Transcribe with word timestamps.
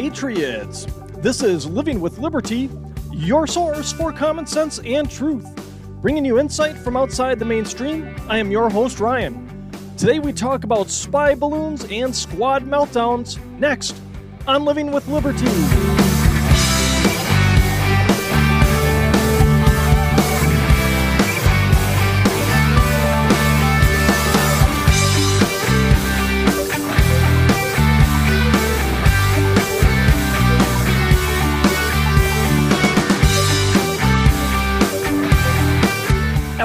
Patriots! 0.00 0.86
This 1.18 1.42
is 1.42 1.66
Living 1.66 2.00
with 2.00 2.16
Liberty, 2.16 2.70
your 3.12 3.46
source 3.46 3.92
for 3.92 4.14
common 4.14 4.46
sense 4.46 4.78
and 4.78 5.10
truth. 5.10 5.46
Bringing 6.00 6.24
you 6.24 6.38
insight 6.38 6.78
from 6.78 6.96
outside 6.96 7.38
the 7.38 7.44
mainstream, 7.44 8.16
I 8.26 8.38
am 8.38 8.50
your 8.50 8.70
host, 8.70 8.98
Ryan. 8.98 9.46
Today 9.98 10.18
we 10.18 10.32
talk 10.32 10.64
about 10.64 10.88
spy 10.88 11.34
balloons 11.34 11.84
and 11.90 12.16
squad 12.16 12.64
meltdowns 12.64 13.38
next 13.58 14.00
on 14.48 14.64
Living 14.64 14.90
with 14.90 15.06
Liberty. 15.06 15.99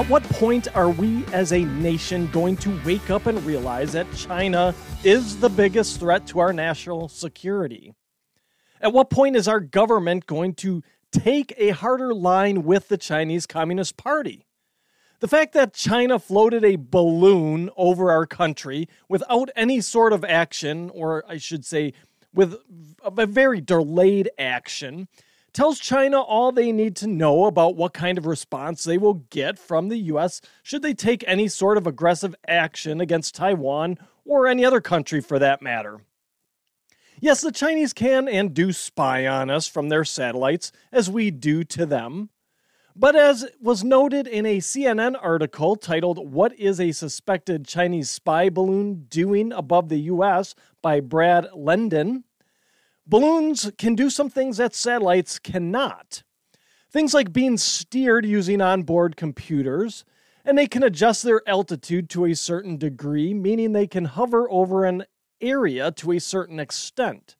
At 0.06 0.12
what 0.12 0.22
point 0.22 0.68
are 0.76 0.88
we 0.88 1.24
as 1.32 1.52
a 1.52 1.64
nation 1.64 2.28
going 2.28 2.56
to 2.58 2.80
wake 2.84 3.10
up 3.10 3.26
and 3.26 3.44
realize 3.44 3.90
that 3.94 4.06
China 4.14 4.72
is 5.02 5.40
the 5.40 5.48
biggest 5.48 5.98
threat 5.98 6.28
to 6.28 6.38
our 6.38 6.52
national 6.52 7.08
security? 7.08 7.92
At 8.80 8.92
what 8.92 9.10
point 9.10 9.34
is 9.34 9.48
our 9.48 9.58
government 9.58 10.26
going 10.26 10.54
to 10.54 10.84
take 11.10 11.54
a 11.58 11.70
harder 11.70 12.14
line 12.14 12.62
with 12.62 12.86
the 12.86 12.96
Chinese 12.96 13.46
Communist 13.46 13.96
Party? 13.96 14.46
The 15.18 15.26
fact 15.26 15.54
that 15.54 15.74
China 15.74 16.20
floated 16.20 16.64
a 16.64 16.76
balloon 16.76 17.68
over 17.76 18.12
our 18.12 18.26
country 18.26 18.88
without 19.08 19.50
any 19.56 19.80
sort 19.80 20.12
of 20.12 20.24
action, 20.24 20.88
or 20.90 21.24
I 21.26 21.38
should 21.38 21.64
say, 21.64 21.94
with 22.32 22.54
a 23.02 23.26
very 23.26 23.60
delayed 23.60 24.30
action, 24.38 25.08
tells 25.56 25.80
China 25.80 26.20
all 26.20 26.52
they 26.52 26.70
need 26.70 26.94
to 26.96 27.06
know 27.06 27.46
about 27.46 27.76
what 27.76 27.94
kind 27.94 28.18
of 28.18 28.26
response 28.26 28.84
they 28.84 28.98
will 28.98 29.24
get 29.30 29.58
from 29.58 29.88
the 29.88 29.96
US 29.96 30.42
should 30.62 30.82
they 30.82 30.92
take 30.92 31.24
any 31.26 31.48
sort 31.48 31.78
of 31.78 31.86
aggressive 31.86 32.34
action 32.46 33.00
against 33.00 33.34
Taiwan 33.34 33.98
or 34.26 34.46
any 34.46 34.66
other 34.66 34.82
country 34.82 35.22
for 35.22 35.38
that 35.38 35.62
matter. 35.62 36.02
Yes, 37.20 37.40
the 37.40 37.50
Chinese 37.50 37.94
can 37.94 38.28
and 38.28 38.52
do 38.52 38.70
spy 38.70 39.26
on 39.26 39.48
us 39.48 39.66
from 39.66 39.88
their 39.88 40.04
satellites, 40.04 40.72
as 40.92 41.08
we 41.08 41.30
do 41.30 41.64
to 41.64 41.86
them. 41.86 42.28
But 42.94 43.16
as 43.16 43.46
was 43.58 43.82
noted 43.82 44.26
in 44.26 44.44
a 44.44 44.58
CNN 44.58 45.16
article 45.18 45.76
titled, 45.76 46.30
What 46.34 46.52
is 46.58 46.78
a 46.78 46.92
Suspected 46.92 47.66
Chinese 47.66 48.10
Spy 48.10 48.50
Balloon 48.50 49.06
Doing 49.08 49.52
Above 49.52 49.88
the 49.88 50.00
US 50.00 50.54
by 50.82 51.00
Brad 51.00 51.48
Lendon, 51.54 52.24
Balloons 53.06 53.70
can 53.78 53.94
do 53.94 54.10
some 54.10 54.28
things 54.28 54.56
that 54.56 54.74
satellites 54.74 55.38
cannot. 55.38 56.24
Things 56.90 57.14
like 57.14 57.32
being 57.32 57.56
steered 57.56 58.26
using 58.26 58.60
onboard 58.60 59.16
computers, 59.16 60.04
and 60.44 60.58
they 60.58 60.66
can 60.66 60.82
adjust 60.82 61.22
their 61.22 61.40
altitude 61.48 62.10
to 62.10 62.24
a 62.24 62.34
certain 62.34 62.76
degree, 62.76 63.32
meaning 63.32 63.72
they 63.72 63.86
can 63.86 64.06
hover 64.06 64.50
over 64.50 64.84
an 64.84 65.04
area 65.40 65.92
to 65.92 66.12
a 66.12 66.18
certain 66.18 66.58
extent. 66.58 67.36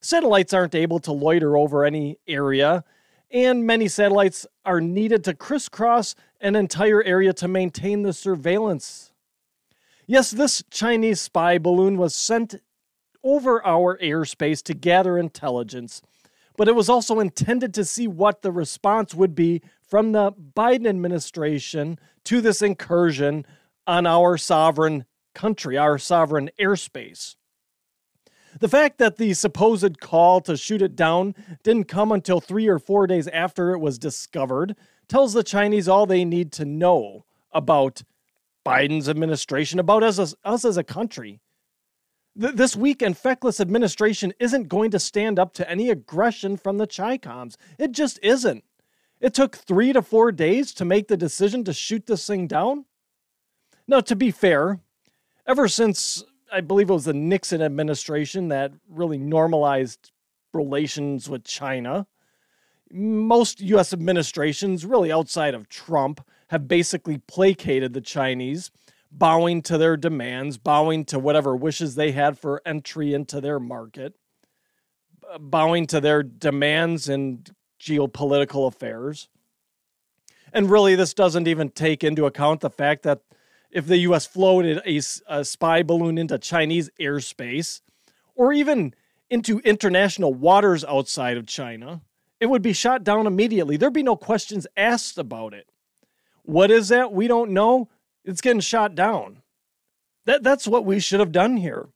Satellites 0.00 0.52
aren't 0.52 0.74
able 0.74 1.00
to 1.00 1.12
loiter 1.12 1.56
over 1.56 1.84
any 1.84 2.18
area, 2.28 2.84
and 3.30 3.66
many 3.66 3.88
satellites 3.88 4.46
are 4.64 4.80
needed 4.80 5.24
to 5.24 5.34
crisscross 5.34 6.14
an 6.40 6.54
entire 6.54 7.02
area 7.02 7.32
to 7.32 7.48
maintain 7.48 8.02
the 8.02 8.12
surveillance. 8.12 9.12
Yes, 10.06 10.30
this 10.30 10.62
Chinese 10.70 11.20
spy 11.20 11.58
balloon 11.58 11.98
was 11.98 12.14
sent 12.14 12.54
over 13.24 13.64
our 13.66 13.98
airspace 13.98 14.62
to 14.64 14.74
gather 14.74 15.18
intelligence, 15.18 16.02
but 16.56 16.68
it 16.68 16.74
was 16.74 16.88
also 16.88 17.20
intended 17.20 17.72
to 17.74 17.84
see 17.84 18.06
what 18.06 18.42
the 18.42 18.52
response 18.52 19.14
would 19.14 19.34
be 19.34 19.62
from 19.80 20.12
the 20.12 20.32
Biden 20.32 20.86
administration 20.86 21.98
to 22.24 22.40
this 22.40 22.62
incursion 22.62 23.46
on 23.86 24.06
our 24.06 24.36
sovereign 24.36 25.04
country, 25.34 25.78
our 25.78 25.98
sovereign 25.98 26.50
airspace. 26.60 27.36
The 28.60 28.68
fact 28.68 28.98
that 28.98 29.16
the 29.16 29.34
supposed 29.34 30.00
call 30.00 30.40
to 30.42 30.56
shoot 30.56 30.82
it 30.82 30.96
down 30.96 31.34
didn't 31.62 31.84
come 31.84 32.10
until 32.10 32.40
three 32.40 32.66
or 32.66 32.78
four 32.78 33.06
days 33.06 33.28
after 33.28 33.72
it 33.72 33.78
was 33.78 33.98
discovered 33.98 34.74
tells 35.06 35.32
the 35.32 35.42
Chinese 35.42 35.88
all 35.88 36.06
they 36.06 36.24
need 36.24 36.52
to 36.52 36.64
know 36.64 37.24
about 37.52 38.02
Biden's 38.66 39.08
administration, 39.08 39.78
about 39.78 40.02
us 40.02 40.18
as, 40.18 40.34
us 40.44 40.64
as 40.64 40.76
a 40.76 40.84
country. 40.84 41.40
Th- 42.40 42.54
this 42.54 42.76
weak 42.76 43.02
and 43.02 43.16
feckless 43.16 43.60
administration 43.60 44.32
isn't 44.38 44.68
going 44.68 44.90
to 44.92 44.98
stand 44.98 45.38
up 45.38 45.52
to 45.54 45.70
any 45.70 45.90
aggression 45.90 46.56
from 46.56 46.78
the 46.78 46.86
Chicoms. 46.86 47.56
It 47.78 47.92
just 47.92 48.18
isn't. 48.22 48.64
It 49.20 49.34
took 49.34 49.56
three 49.56 49.92
to 49.92 50.02
four 50.02 50.30
days 50.30 50.72
to 50.74 50.84
make 50.84 51.08
the 51.08 51.16
decision 51.16 51.64
to 51.64 51.72
shoot 51.72 52.06
this 52.06 52.26
thing 52.26 52.46
down. 52.46 52.84
Now, 53.86 54.00
to 54.00 54.14
be 54.14 54.30
fair, 54.30 54.80
ever 55.46 55.66
since 55.66 56.22
I 56.52 56.60
believe 56.60 56.90
it 56.90 56.94
was 56.94 57.04
the 57.04 57.12
Nixon 57.12 57.60
administration 57.62 58.48
that 58.48 58.72
really 58.88 59.18
normalized 59.18 60.12
relations 60.54 61.28
with 61.28 61.44
China, 61.44 62.06
most 62.90 63.60
U.S. 63.60 63.92
administrations, 63.92 64.86
really 64.86 65.12
outside 65.12 65.54
of 65.54 65.68
Trump, 65.68 66.24
have 66.48 66.68
basically 66.68 67.18
placated 67.18 67.92
the 67.92 68.00
Chinese 68.00 68.70
bowing 69.10 69.62
to 69.62 69.78
their 69.78 69.96
demands, 69.96 70.58
bowing 70.58 71.04
to 71.06 71.18
whatever 71.18 71.56
wishes 71.56 71.94
they 71.94 72.12
had 72.12 72.38
for 72.38 72.62
entry 72.66 73.14
into 73.14 73.40
their 73.40 73.58
market, 73.58 74.14
bowing 75.40 75.86
to 75.86 76.00
their 76.00 76.22
demands 76.22 77.08
in 77.08 77.44
geopolitical 77.80 78.66
affairs. 78.66 79.28
And 80.52 80.70
really, 80.70 80.94
this 80.94 81.14
doesn't 81.14 81.48
even 81.48 81.70
take 81.70 82.02
into 82.02 82.26
account 82.26 82.60
the 82.60 82.70
fact 82.70 83.02
that 83.02 83.20
if 83.70 83.86
the 83.86 83.98
US 83.98 84.26
floated 84.26 84.80
a, 84.86 85.00
a 85.28 85.44
spy 85.44 85.82
balloon 85.82 86.18
into 86.18 86.38
Chinese 86.38 86.90
airspace, 87.00 87.80
or 88.34 88.52
even 88.52 88.94
into 89.30 89.58
international 89.60 90.32
waters 90.32 90.84
outside 90.84 91.36
of 91.36 91.46
China, 91.46 92.00
it 92.40 92.46
would 92.46 92.62
be 92.62 92.72
shot 92.72 93.04
down 93.04 93.26
immediately. 93.26 93.76
There'd 93.76 93.92
be 93.92 94.02
no 94.02 94.16
questions 94.16 94.66
asked 94.76 95.18
about 95.18 95.52
it. 95.52 95.68
What 96.42 96.70
is 96.70 96.88
that? 96.88 97.12
We 97.12 97.28
don't 97.28 97.50
know. 97.50 97.88
It's 98.28 98.42
getting 98.42 98.60
shot 98.60 98.94
down. 98.94 99.40
That, 100.26 100.42
that's 100.42 100.68
what 100.68 100.84
we 100.84 101.00
should 101.00 101.20
have 101.20 101.32
done 101.32 101.56
here. 101.56 101.88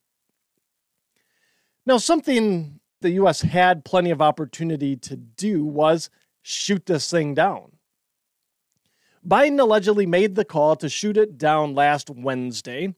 Now, 1.85 1.99
something 1.99 2.81
the 3.03 3.11
U.S. 3.11 3.43
had 3.43 3.85
plenty 3.85 4.11
of 4.11 4.23
opportunity 4.23 4.97
to 4.97 5.17
do 5.17 5.63
was 5.63 6.09
shoot 6.41 6.87
this 6.87 7.11
thing 7.11 7.35
down. 7.35 7.73
Biden 9.27 9.61
allegedly 9.61 10.07
made 10.07 10.35
the 10.35 10.47
call 10.47 10.75
to 10.77 10.89
shoot 10.89 11.19
it 11.19 11.37
down 11.37 11.75
last 11.75 12.09
Wednesday. 12.09 12.95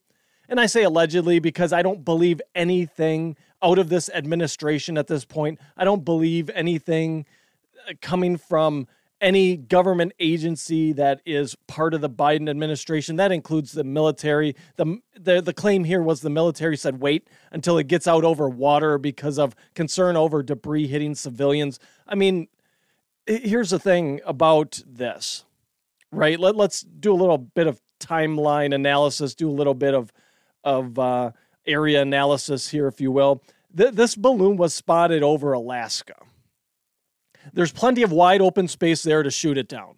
And 0.49 0.61
I 0.61 0.67
say 0.67 0.84
allegedly 0.84 1.41
because 1.41 1.73
I 1.73 1.83
don't 1.83 2.05
believe 2.05 2.41
anything 2.55 3.37
out 3.65 3.81
of 3.81 3.89
this 3.89 4.09
administration 4.11 4.97
at 4.97 5.09
this 5.09 5.25
point. 5.25 5.59
I 5.77 5.83
don't 5.83 6.05
believe 6.05 6.50
anything 6.50 7.27
uh, 7.89 7.94
coming 8.00 8.37
from 8.37 8.87
any 9.25 9.57
government 9.57 10.12
agency 10.21 10.93
that 10.93 11.23
is 11.25 11.57
part 11.67 11.95
of 11.95 12.03
the 12.03 12.11
Biden 12.11 12.49
administration. 12.49 13.17
That 13.17 13.33
includes 13.33 13.73
the 13.73 13.83
military. 13.83 14.55
The, 14.77 14.99
the, 15.19 15.41
the 15.41 15.55
claim 15.55 15.85
here 15.85 16.03
was 16.03 16.21
the 16.21 16.29
military 16.29 16.77
said 16.77 17.01
wait 17.01 17.27
until 17.51 17.79
it 17.79 17.88
gets 17.88 18.06
out 18.06 18.23
over 18.23 18.50
water 18.50 18.99
because 18.99 19.38
of 19.38 19.56
concern 19.75 20.15
over 20.19 20.43
debris 20.43 20.88
hitting 20.88 21.15
civilians. 21.15 21.81
I 22.06 22.17
mean, 22.17 22.49
here's 23.26 23.71
the 23.71 23.79
thing 23.79 24.21
about 24.26 24.82
this, 24.87 25.47
right? 26.12 26.38
Let, 26.38 26.55
let's 26.55 26.82
do 26.82 27.11
a 27.11 27.17
little 27.17 27.38
bit 27.38 27.67
of 27.67 27.81
timeline 27.99 28.75
analysis, 28.75 29.35
do 29.35 29.49
a 29.49 29.53
little 29.53 29.75
bit 29.75 29.94
of, 29.94 30.12
of 30.65 30.99
uh, 30.99 31.31
area 31.67 32.03
analysis 32.03 32.69
here, 32.69 32.87
if 32.88 33.00
you 33.00 33.11
will. 33.11 33.43
Th- 33.75 33.94
this 33.94 34.17
balloon 34.17 34.59
was 34.59 34.75
spotted 34.75 35.23
over 35.23 35.55
Alaska 35.55 36.17
there's 37.52 37.73
plenty 37.73 38.02
of 38.02 38.12
wide 38.12 38.41
open 38.41 38.69
space 38.69 39.02
there 39.02 39.23
to 39.23 39.31
shoot 39.31 39.58
it 39.58 39.69
down. 39.69 39.96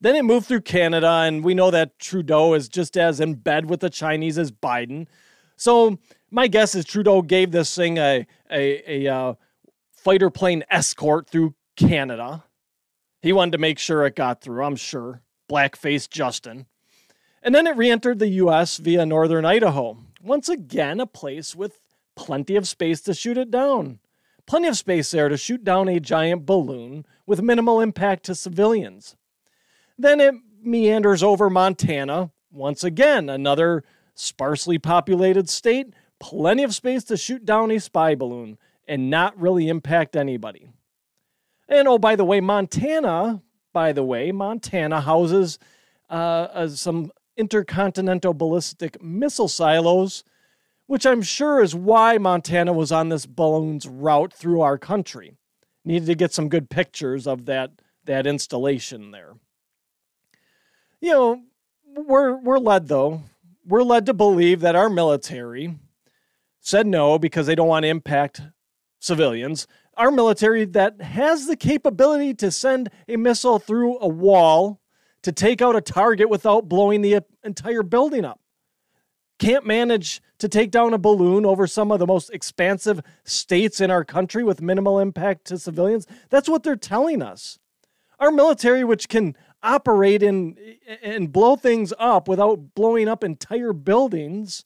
Then 0.00 0.14
it 0.14 0.24
moved 0.24 0.46
through 0.46 0.60
Canada, 0.62 1.08
and 1.08 1.42
we 1.42 1.54
know 1.54 1.70
that 1.70 1.98
Trudeau 1.98 2.54
is 2.54 2.68
just 2.68 2.96
as 2.96 3.18
in 3.18 3.34
bed 3.34 3.68
with 3.68 3.80
the 3.80 3.90
Chinese 3.90 4.38
as 4.38 4.52
Biden. 4.52 5.06
So 5.56 5.98
my 6.30 6.48
guess 6.48 6.74
is 6.74 6.84
Trudeau 6.84 7.22
gave 7.22 7.50
this 7.50 7.74
thing 7.74 7.98
a 7.98 8.26
a, 8.50 9.06
a 9.06 9.12
uh, 9.12 9.34
fighter 9.92 10.30
plane 10.30 10.64
escort 10.70 11.28
through 11.28 11.54
Canada. 11.76 12.44
He 13.22 13.32
wanted 13.32 13.52
to 13.52 13.58
make 13.58 13.78
sure 13.78 14.04
it 14.04 14.16
got 14.16 14.40
through. 14.40 14.62
I'm 14.62 14.76
sure. 14.76 15.22
Blackface 15.50 16.08
Justin. 16.08 16.66
And 17.42 17.54
then 17.54 17.66
it 17.66 17.76
re-entered 17.76 18.18
the 18.18 18.28
U.S. 18.28 18.78
via 18.78 19.06
northern 19.06 19.44
Idaho. 19.44 19.98
Once 20.20 20.48
again, 20.48 21.00
a 21.00 21.06
place 21.06 21.54
with 21.54 21.80
plenty 22.16 22.56
of 22.56 22.66
space 22.66 23.00
to 23.02 23.14
shoot 23.14 23.38
it 23.38 23.50
down 23.50 24.00
plenty 24.46 24.68
of 24.68 24.76
space 24.76 25.10
there 25.10 25.28
to 25.28 25.36
shoot 25.36 25.64
down 25.64 25.88
a 25.88 26.00
giant 26.00 26.46
balloon 26.46 27.04
with 27.26 27.42
minimal 27.42 27.80
impact 27.80 28.24
to 28.24 28.34
civilians. 28.34 29.16
Then 29.98 30.20
it 30.20 30.34
meanders 30.62 31.22
over 31.22 31.50
Montana, 31.50 32.30
once 32.50 32.84
again, 32.84 33.28
another 33.28 33.84
sparsely 34.14 34.78
populated 34.78 35.48
state, 35.48 35.92
plenty 36.18 36.62
of 36.62 36.74
space 36.74 37.04
to 37.04 37.16
shoot 37.16 37.44
down 37.44 37.70
a 37.70 37.78
spy 37.78 38.14
balloon. 38.14 38.58
and 38.88 39.10
not 39.10 39.38
really 39.38 39.68
impact 39.68 40.14
anybody. 40.16 40.70
And 41.68 41.88
oh, 41.88 41.98
by 41.98 42.16
the 42.16 42.24
way, 42.24 42.40
Montana, 42.40 43.42
by 43.72 43.92
the 43.92 44.04
way, 44.04 44.30
Montana 44.32 45.00
houses 45.00 45.58
uh, 46.08 46.12
uh, 46.52 46.68
some 46.68 47.10
intercontinental 47.36 48.32
ballistic 48.32 49.02
missile 49.02 49.48
silos, 49.48 50.22
which 50.86 51.06
I'm 51.06 51.22
sure 51.22 51.62
is 51.62 51.74
why 51.74 52.18
Montana 52.18 52.72
was 52.72 52.92
on 52.92 53.08
this 53.08 53.26
balloon's 53.26 53.86
route 53.86 54.32
through 54.32 54.60
our 54.60 54.78
country. 54.78 55.36
Needed 55.84 56.06
to 56.06 56.14
get 56.14 56.32
some 56.32 56.48
good 56.48 56.68
pictures 56.70 57.26
of 57.26 57.46
that 57.46 57.70
that 58.04 58.26
installation 58.26 59.10
there. 59.10 59.34
You 61.00 61.10
know, 61.10 61.42
we're 61.96 62.36
we're 62.36 62.58
led 62.58 62.88
though. 62.88 63.22
We're 63.64 63.82
led 63.82 64.06
to 64.06 64.14
believe 64.14 64.60
that 64.60 64.76
our 64.76 64.88
military 64.88 65.76
said 66.60 66.86
no 66.86 67.18
because 67.18 67.46
they 67.46 67.54
don't 67.54 67.68
want 67.68 67.84
to 67.84 67.88
impact 67.88 68.42
civilians. 68.98 69.66
Our 69.96 70.10
military 70.10 70.64
that 70.66 71.00
has 71.00 71.46
the 71.46 71.56
capability 71.56 72.34
to 72.34 72.50
send 72.50 72.90
a 73.08 73.16
missile 73.16 73.58
through 73.58 73.98
a 74.00 74.08
wall 74.08 74.80
to 75.22 75.32
take 75.32 75.62
out 75.62 75.76
a 75.76 75.80
target 75.80 76.28
without 76.28 76.68
blowing 76.68 77.02
the 77.02 77.20
entire 77.42 77.82
building 77.82 78.24
up. 78.24 78.40
Can't 79.38 79.66
manage 79.66 80.22
to 80.38 80.48
take 80.48 80.70
down 80.70 80.94
a 80.94 80.98
balloon 80.98 81.44
over 81.44 81.66
some 81.66 81.90
of 81.90 81.98
the 81.98 82.06
most 82.06 82.30
expansive 82.30 83.00
states 83.24 83.80
in 83.80 83.90
our 83.90 84.04
country 84.04 84.42
with 84.44 84.62
minimal 84.62 84.98
impact 84.98 85.46
to 85.46 85.58
civilians. 85.58 86.06
That's 86.30 86.48
what 86.48 86.62
they're 86.62 86.76
telling 86.76 87.22
us. 87.22 87.58
Our 88.18 88.30
military, 88.30 88.82
which 88.82 89.08
can 89.08 89.36
operate 89.62 90.22
and 90.22 90.58
and 91.02 91.32
blow 91.32 91.56
things 91.56 91.92
up 91.98 92.28
without 92.28 92.74
blowing 92.74 93.08
up 93.08 93.22
entire 93.22 93.72
buildings, 93.72 94.64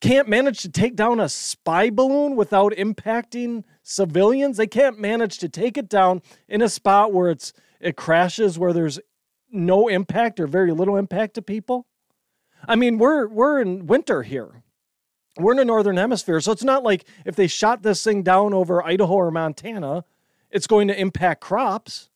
can't 0.00 0.28
manage 0.28 0.60
to 0.60 0.68
take 0.68 0.96
down 0.96 1.20
a 1.20 1.30
spy 1.30 1.88
balloon 1.88 2.36
without 2.36 2.72
impacting 2.72 3.64
civilians. 3.82 4.58
They 4.58 4.66
can't 4.66 4.98
manage 4.98 5.38
to 5.38 5.48
take 5.48 5.78
it 5.78 5.88
down 5.88 6.20
in 6.48 6.60
a 6.60 6.68
spot 6.68 7.12
where 7.12 7.30
it's 7.30 7.54
it 7.80 7.96
crashes 7.96 8.58
where 8.58 8.74
there's 8.74 9.00
no 9.50 9.88
impact 9.88 10.40
or 10.40 10.46
very 10.46 10.72
little 10.72 10.96
impact 10.96 11.34
to 11.34 11.42
people. 11.42 11.86
I 12.68 12.76
mean, 12.76 12.98
we're 12.98 13.26
we're 13.26 13.60
in 13.60 13.86
winter 13.86 14.22
here. 14.22 14.62
We're 15.36 15.52
in 15.52 15.58
the 15.58 15.64
northern 15.64 15.96
hemisphere, 15.96 16.40
so 16.40 16.52
it's 16.52 16.62
not 16.62 16.84
like 16.84 17.04
if 17.24 17.34
they 17.34 17.48
shot 17.48 17.82
this 17.82 18.04
thing 18.04 18.22
down 18.22 18.54
over 18.54 18.84
Idaho 18.84 19.14
or 19.14 19.30
Montana, 19.30 20.04
it's 20.50 20.68
going 20.68 20.86
to 20.88 20.98
impact 20.98 21.40
crops. 21.40 22.08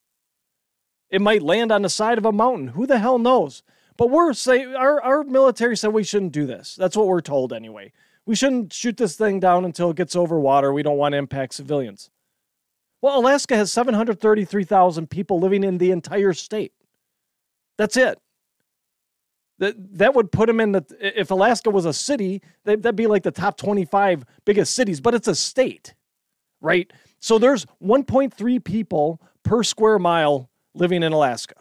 It 1.11 1.21
might 1.21 1.43
land 1.43 1.73
on 1.73 1.83
the 1.83 1.89
side 1.89 2.19
of 2.19 2.25
a 2.25 2.33
mountain. 2.33 2.69
Who 2.69 2.87
the 2.87 2.99
hell 2.99 3.19
knows? 3.19 3.63
But 3.97 4.11
we're 4.11 4.33
say 4.35 4.73
our, 4.73 5.03
our 5.03 5.25
military 5.25 5.77
said 5.77 5.93
we 5.93 6.05
shouldn't 6.05 6.33
do 6.33 6.47
this. 6.47 6.77
That's 6.77 6.97
what 6.97 7.09
we're 7.09 7.21
told 7.21 7.53
anyway. 7.53 7.93
We 8.25 8.37
shouldn't 8.37 8.73
shoot 8.73 8.97
this 8.97 9.17
thing 9.17 9.41
down 9.41 9.65
until 9.65 9.91
it 9.91 9.97
gets 9.97 10.15
over 10.15 10.39
water. 10.39 10.73
We 10.73 10.83
don't 10.83 10.99
want 10.99 11.15
to 11.15 11.19
impact 11.19 11.55
civilians. 11.55 12.11
Well, 13.01 13.19
Alaska 13.19 13.57
has 13.57 13.73
733,000 13.73 15.09
people 15.09 15.41
living 15.41 15.65
in 15.65 15.79
the 15.79 15.91
entire 15.91 16.33
state. 16.33 16.73
That's 17.77 17.97
it. 17.97 18.21
That 19.59 19.75
that 19.99 20.15
would 20.15 20.31
put 20.31 20.47
them 20.47 20.61
in 20.61 20.73
the 20.73 20.85
if 21.01 21.31
Alaska 21.31 21.71
was 21.71 21.85
a 21.85 21.93
city, 21.93 22.43
that'd 22.65 22.97
be 22.97 23.07
like 23.07 23.25
the 23.25 23.31
top 23.31 23.57
25 23.57 24.25
biggest 24.45 24.75
cities, 24.75 25.01
but 25.01 25.15
it's 25.15 25.29
a 25.29 25.35
state. 25.35 25.95
Right? 26.61 26.93
So 27.21 27.39
there's 27.39 27.67
1.3 27.83 28.65
people 28.65 29.21
per 29.43 29.63
square 29.63 29.99
mile 29.99 30.49
living 30.75 31.03
in 31.03 31.13
Alaska. 31.13 31.55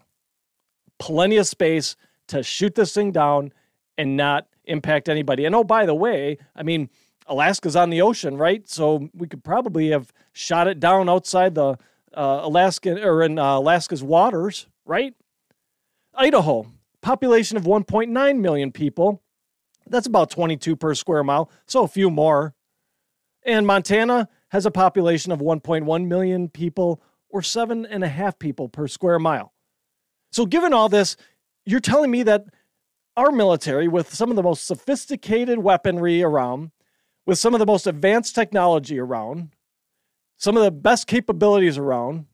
Plenty 1.00 1.38
of 1.38 1.48
space 1.48 1.96
to 2.28 2.44
shoot 2.44 2.76
this 2.76 2.94
thing 2.94 3.12
down 3.12 3.52
and 3.98 4.16
not 4.16 4.48
impact 4.66 5.10
anybody. 5.10 5.46
And 5.46 5.56
oh, 5.56 5.64
by 5.64 5.86
the 5.86 5.96
way, 5.96 6.38
I 6.56 6.64
mean, 6.64 6.90
Alaska's 7.28 7.76
on 7.76 7.90
the 7.90 8.02
ocean, 8.02 8.38
right? 8.38 8.68
So 8.70 9.10
we 9.14 9.28
could 9.28 9.44
probably 9.44 9.90
have 9.90 10.12
shot 10.34 10.68
it 10.68 10.80
down 10.80 11.10
outside 11.10 11.56
the 11.56 11.78
uh, 12.16 12.42
Alaskan 12.44 13.00
or 13.00 13.24
in 13.24 13.38
uh, 13.38 13.58
Alaska's 13.58 14.04
waters, 14.04 14.68
right? 14.86 15.14
Idaho, 16.16 16.68
population 17.08 17.56
of 17.56 17.64
1.9 17.64 18.40
million 18.40 18.70
people. 18.70 19.24
That's 19.90 20.08
about 20.08 20.30
22 20.30 20.76
per 20.76 20.94
square 20.94 21.24
mile, 21.24 21.50
so 21.66 21.84
a 21.84 21.88
few 21.88 22.12
more. 22.12 22.54
And 23.46 23.66
Montana 23.66 24.28
has 24.50 24.66
a 24.66 24.72
population 24.72 25.32
of 25.32 25.40
1.1 25.40 26.06
million 26.06 26.50
people, 26.50 27.02
or 27.30 27.42
seven 27.42 27.86
and 27.86 28.04
a 28.04 28.10
half 28.10 28.38
people 28.38 28.68
per 28.68 28.90
square 28.90 29.20
mile. 29.20 29.54
So, 30.34 30.46
given 30.46 30.74
all 30.74 30.90
this, 30.90 31.16
you're 31.66 31.80
telling 31.80 32.12
me 32.12 32.24
that 32.24 32.44
our 33.16 33.32
military, 33.32 33.88
with 33.88 34.14
some 34.14 34.30
of 34.30 34.36
the 34.36 34.44
most 34.44 34.66
sophisticated 34.66 35.60
weaponry 35.60 36.22
around, 36.22 36.72
with 37.26 37.38
some 37.40 37.54
of 37.56 37.60
the 37.60 37.66
most 37.66 37.88
advanced 37.88 38.36
technology 38.36 39.00
around, 39.00 39.56
some 40.36 40.58
of 40.58 40.64
the 40.64 40.72
best 40.72 41.08
capabilities 41.08 41.78
around, 41.78 42.26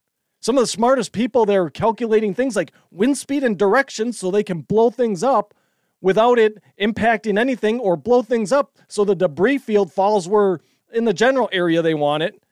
some 0.43 0.57
of 0.57 0.63
the 0.63 0.67
smartest 0.67 1.11
people 1.11 1.45
they're 1.45 1.69
calculating 1.69 2.33
things 2.33 2.55
like 2.55 2.71
wind 2.91 3.17
speed 3.17 3.43
and 3.43 3.57
direction 3.57 4.11
so 4.11 4.29
they 4.29 4.43
can 4.43 4.61
blow 4.61 4.89
things 4.89 5.23
up 5.23 5.53
without 6.01 6.37
it 6.37 6.61
impacting 6.79 7.39
anything 7.39 7.79
or 7.79 7.95
blow 7.95 8.21
things 8.21 8.51
up 8.51 8.77
so 8.87 9.05
the 9.05 9.15
debris 9.15 9.57
field 9.57 9.91
falls 9.91 10.27
where 10.27 10.59
in 10.91 11.05
the 11.05 11.13
general 11.13 11.49
area 11.51 11.81
they 11.81 11.93
want 11.93 12.23
it 12.23 12.43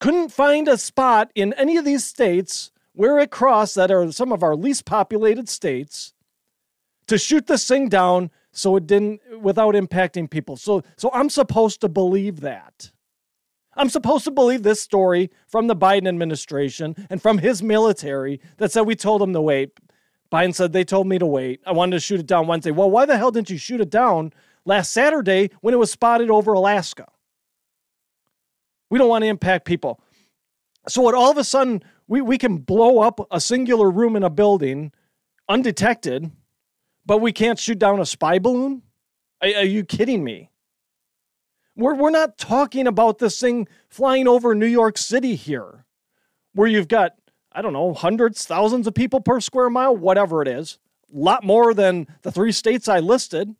couldn't 0.00 0.30
find 0.30 0.68
a 0.68 0.76
spot 0.76 1.30
in 1.34 1.52
any 1.54 1.76
of 1.76 1.84
these 1.84 2.04
states 2.04 2.70
where 2.92 3.18
it 3.18 3.30
crossed 3.30 3.74
that 3.74 3.90
are 3.90 4.10
some 4.10 4.32
of 4.32 4.42
our 4.42 4.56
least 4.56 4.84
populated 4.84 5.48
states 5.48 6.14
to 7.06 7.18
shoot 7.18 7.46
this 7.46 7.66
thing 7.68 7.88
down 7.88 8.30
so 8.52 8.76
it 8.76 8.86
didn't 8.86 9.20
without 9.40 9.74
impacting 9.74 10.28
people. 10.28 10.56
So 10.56 10.82
so 10.96 11.10
I'm 11.12 11.30
supposed 11.30 11.80
to 11.82 11.88
believe 11.88 12.40
that. 12.40 12.90
I'm 13.76 13.90
supposed 13.90 14.24
to 14.24 14.30
believe 14.30 14.62
this 14.62 14.80
story 14.80 15.30
from 15.46 15.66
the 15.66 15.76
Biden 15.76 16.08
administration 16.08 16.94
and 17.10 17.20
from 17.20 17.38
his 17.38 17.62
military 17.62 18.40
that 18.56 18.72
said 18.72 18.82
we 18.82 18.96
told 18.96 19.20
him 19.22 19.32
to 19.32 19.40
wait. 19.40 19.78
Biden 20.32 20.54
said 20.54 20.72
they 20.72 20.84
told 20.84 21.06
me 21.06 21.18
to 21.18 21.26
wait. 21.26 21.60
I 21.66 21.72
wanted 21.72 21.96
to 21.96 22.00
shoot 22.00 22.20
it 22.20 22.26
down 22.26 22.46
Wednesday. 22.46 22.70
Well, 22.70 22.90
why 22.90 23.06
the 23.06 23.16
hell 23.16 23.30
didn't 23.30 23.50
you 23.50 23.58
shoot 23.58 23.80
it 23.80 23.90
down 23.90 24.32
last 24.64 24.92
Saturday 24.92 25.50
when 25.60 25.74
it 25.74 25.78
was 25.78 25.90
spotted 25.90 26.30
over 26.30 26.52
Alaska? 26.52 27.06
We 28.90 28.98
don't 28.98 29.08
want 29.08 29.22
to 29.22 29.28
impact 29.28 29.66
people. 29.66 30.00
So 30.88 31.02
what 31.02 31.14
all 31.14 31.30
of 31.30 31.36
a 31.36 31.44
sudden 31.44 31.82
we, 32.08 32.20
we 32.20 32.38
can 32.38 32.58
blow 32.58 33.00
up 33.00 33.26
a 33.30 33.40
singular 33.40 33.90
room 33.90 34.16
in 34.16 34.22
a 34.22 34.30
building 34.30 34.92
undetected, 35.48 36.30
but 37.04 37.18
we 37.18 37.32
can't 37.32 37.58
shoot 37.58 37.78
down 37.78 38.00
a 38.00 38.06
spy 38.06 38.38
balloon? 38.38 38.82
Are, 39.42 39.48
are 39.48 39.64
you 39.64 39.84
kidding 39.84 40.24
me? 40.24 40.50
We're, 41.76 41.94
we're 41.94 42.10
not 42.10 42.38
talking 42.38 42.86
about 42.86 43.18
this 43.18 43.38
thing 43.38 43.68
flying 43.88 44.26
over 44.26 44.54
New 44.54 44.66
York 44.66 44.96
City 44.96 45.34
here, 45.34 45.84
where 46.54 46.66
you've 46.66 46.88
got, 46.88 47.12
I 47.52 47.60
don't 47.62 47.74
know, 47.74 47.92
hundreds, 47.92 48.46
thousands 48.46 48.86
of 48.86 48.94
people 48.94 49.20
per 49.20 49.40
square 49.40 49.68
mile, 49.68 49.94
whatever 49.94 50.40
it 50.40 50.48
is. 50.48 50.78
A 51.14 51.18
lot 51.18 51.44
more 51.44 51.74
than 51.74 52.06
the 52.22 52.32
three 52.32 52.52
states 52.52 52.88
I 52.88 53.00
listed. 53.00 53.54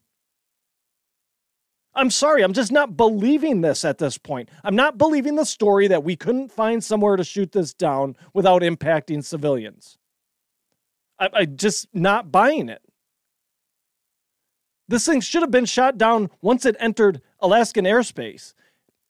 I'm 1.94 2.10
sorry, 2.10 2.42
I'm 2.42 2.52
just 2.52 2.72
not 2.72 2.96
believing 2.96 3.62
this 3.62 3.84
at 3.84 3.98
this 3.98 4.18
point. 4.18 4.50
I'm 4.64 4.76
not 4.76 4.98
believing 4.98 5.36
the 5.36 5.46
story 5.46 5.88
that 5.88 6.04
we 6.04 6.14
couldn't 6.14 6.52
find 6.52 6.84
somewhere 6.84 7.16
to 7.16 7.24
shoot 7.24 7.52
this 7.52 7.72
down 7.72 8.16
without 8.34 8.62
impacting 8.62 9.24
civilians. 9.24 9.96
I, 11.18 11.30
I 11.32 11.44
just 11.46 11.88
not 11.94 12.30
buying 12.30 12.68
it. 12.68 12.82
This 14.88 15.06
thing 15.06 15.20
should 15.20 15.42
have 15.42 15.50
been 15.50 15.64
shot 15.64 15.98
down 15.98 16.30
once 16.40 16.64
it 16.64 16.76
entered 16.78 17.20
Alaskan 17.40 17.84
airspace. 17.84 18.54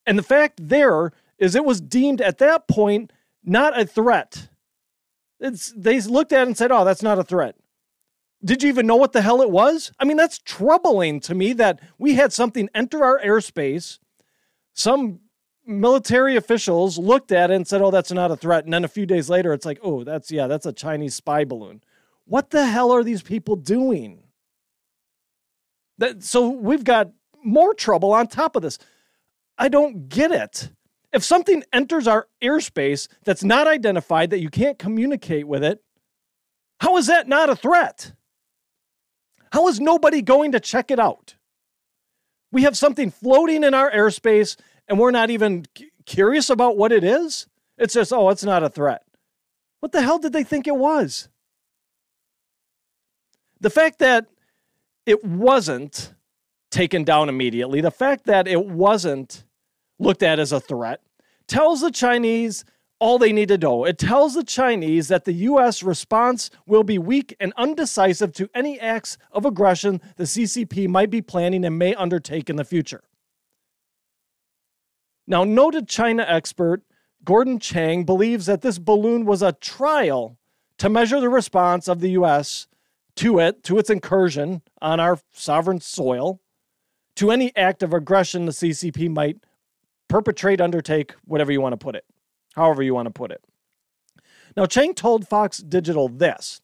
And 0.06 0.18
the 0.18 0.22
fact 0.22 0.68
there 0.68 1.12
is 1.38 1.54
it 1.54 1.64
was 1.64 1.80
deemed 1.80 2.20
at 2.20 2.38
that 2.38 2.66
point 2.66 3.12
not 3.44 3.78
a 3.78 3.84
threat. 3.84 4.48
It's, 5.38 5.72
they 5.76 6.00
looked 6.00 6.32
at 6.32 6.42
it 6.42 6.46
and 6.48 6.56
said, 6.56 6.72
oh, 6.72 6.84
that's 6.84 7.02
not 7.02 7.18
a 7.18 7.24
threat. 7.24 7.56
Did 8.44 8.62
you 8.62 8.68
even 8.68 8.86
know 8.86 8.96
what 8.96 9.12
the 9.12 9.22
hell 9.22 9.42
it 9.42 9.50
was? 9.50 9.92
I 9.98 10.04
mean, 10.04 10.16
that's 10.16 10.38
troubling 10.38 11.20
to 11.20 11.34
me 11.34 11.52
that 11.54 11.80
we 11.98 12.14
had 12.14 12.32
something 12.32 12.68
enter 12.74 13.04
our 13.04 13.20
airspace. 13.20 13.98
Some 14.72 15.20
military 15.66 16.36
officials 16.36 16.96
looked 16.96 17.32
at 17.32 17.50
it 17.50 17.54
and 17.54 17.66
said, 17.66 17.82
oh, 17.82 17.90
that's 17.90 18.12
not 18.12 18.30
a 18.30 18.36
threat. 18.36 18.64
And 18.64 18.72
then 18.72 18.84
a 18.84 18.88
few 18.88 19.04
days 19.04 19.28
later, 19.28 19.52
it's 19.52 19.66
like, 19.66 19.80
oh, 19.82 20.04
that's, 20.04 20.30
yeah, 20.30 20.46
that's 20.46 20.66
a 20.66 20.72
Chinese 20.72 21.14
spy 21.14 21.44
balloon. 21.44 21.82
What 22.24 22.50
the 22.50 22.66
hell 22.66 22.92
are 22.92 23.04
these 23.04 23.22
people 23.22 23.56
doing? 23.56 24.22
That, 25.98 26.22
so 26.22 26.48
we've 26.48 26.84
got 26.84 27.10
more 27.42 27.74
trouble 27.74 28.12
on 28.12 28.26
top 28.26 28.56
of 28.56 28.62
this. 28.62 28.78
I 29.56 29.68
don't 29.68 30.08
get 30.08 30.30
it. 30.32 30.70
If 31.12 31.24
something 31.24 31.64
enters 31.72 32.06
our 32.06 32.28
airspace 32.42 33.08
that's 33.24 33.42
not 33.42 33.66
identified, 33.66 34.30
that 34.30 34.40
you 34.40 34.50
can't 34.50 34.78
communicate 34.78 35.46
with 35.46 35.64
it, 35.64 35.82
how 36.80 36.96
is 36.98 37.06
that 37.06 37.26
not 37.26 37.48
a 37.48 37.56
threat? 37.56 38.12
How 39.52 39.68
is 39.68 39.80
nobody 39.80 40.20
going 40.20 40.52
to 40.52 40.60
check 40.60 40.90
it 40.90 40.98
out? 40.98 41.36
We 42.52 42.62
have 42.62 42.76
something 42.76 43.10
floating 43.10 43.64
in 43.64 43.72
our 43.72 43.90
airspace 43.90 44.56
and 44.88 44.98
we're 44.98 45.10
not 45.10 45.30
even 45.30 45.64
curious 46.04 46.50
about 46.50 46.76
what 46.76 46.92
it 46.92 47.04
is. 47.04 47.46
It's 47.78 47.94
just, 47.94 48.12
oh, 48.12 48.28
it's 48.30 48.44
not 48.44 48.62
a 48.62 48.68
threat. 48.68 49.02
What 49.80 49.92
the 49.92 50.02
hell 50.02 50.18
did 50.18 50.32
they 50.32 50.44
think 50.44 50.66
it 50.66 50.76
was? 50.76 51.28
The 53.60 53.70
fact 53.70 53.98
that 54.00 54.26
it 55.06 55.24
wasn't 55.24 56.12
taken 56.70 57.04
down 57.04 57.28
immediately, 57.28 57.80
the 57.80 57.90
fact 57.90 58.26
that 58.26 58.46
it 58.46 58.66
wasn't 58.66 59.44
looked 59.98 60.22
at 60.22 60.38
as 60.38 60.52
a 60.52 60.60
threat, 60.60 61.00
tells 61.46 61.80
the 61.80 61.90
Chinese 61.90 62.64
all 62.98 63.18
they 63.18 63.32
need 63.32 63.48
to 63.48 63.58
know. 63.58 63.84
It 63.84 63.98
tells 63.98 64.34
the 64.34 64.44
Chinese 64.44 65.08
that 65.08 65.24
the 65.24 65.32
U.S. 65.32 65.82
response 65.82 66.50
will 66.66 66.82
be 66.82 66.98
weak 66.98 67.36
and 67.38 67.52
undecisive 67.56 68.32
to 68.34 68.50
any 68.54 68.80
acts 68.80 69.16
of 69.32 69.44
aggression 69.44 70.00
the 70.16 70.24
CCP 70.24 70.88
might 70.88 71.10
be 71.10 71.22
planning 71.22 71.64
and 71.64 71.78
may 71.78 71.94
undertake 71.94 72.50
in 72.50 72.56
the 72.56 72.64
future. 72.64 73.04
Now, 75.26 75.44
noted 75.44 75.88
China 75.88 76.24
expert 76.26 76.82
Gordon 77.24 77.58
Chang 77.58 78.04
believes 78.04 78.46
that 78.46 78.62
this 78.62 78.78
balloon 78.78 79.24
was 79.24 79.42
a 79.42 79.52
trial 79.52 80.38
to 80.78 80.88
measure 80.88 81.20
the 81.20 81.28
response 81.28 81.88
of 81.88 82.00
the 82.00 82.10
U.S. 82.10 82.68
to 83.16 83.38
it, 83.38 83.62
to 83.64 83.78
its 83.78 83.90
incursion 83.90 84.62
on 84.80 85.00
our 85.00 85.18
sovereign 85.32 85.80
soil, 85.80 86.40
to 87.16 87.30
any 87.30 87.54
act 87.56 87.82
of 87.82 87.92
aggression 87.92 88.46
the 88.46 88.52
CCP 88.52 89.10
might 89.10 89.38
perpetrate, 90.08 90.60
undertake, 90.60 91.14
whatever 91.24 91.50
you 91.50 91.60
want 91.60 91.72
to 91.72 91.78
put 91.78 91.96
it, 91.96 92.04
however 92.54 92.82
you 92.82 92.94
want 92.94 93.06
to 93.06 93.10
put 93.10 93.30
it. 93.30 93.42
Now, 94.56 94.66
Chang 94.66 94.94
told 94.94 95.26
Fox 95.26 95.58
Digital 95.58 96.08
this 96.08 96.60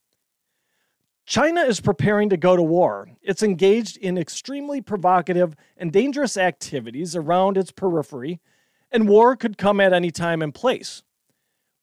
China 1.25 1.63
is 1.63 1.81
preparing 1.81 2.29
to 2.31 2.37
go 2.37 2.57
to 2.57 2.63
war. 2.63 3.09
It's 3.23 3.43
engaged 3.43 3.97
in 3.97 4.19
extremely 4.19 4.81
provocative 4.81 5.55
and 5.77 5.93
dangerous 5.93 6.37
activities 6.37 7.15
around 7.15 7.57
its 7.57 7.71
periphery, 7.71 8.41
and 8.91 9.09
war 9.09 9.37
could 9.37 9.57
come 9.57 9.81
at 9.81 9.93
any 9.93 10.11
time 10.11 10.43
and 10.43 10.55
place. 10.55 11.03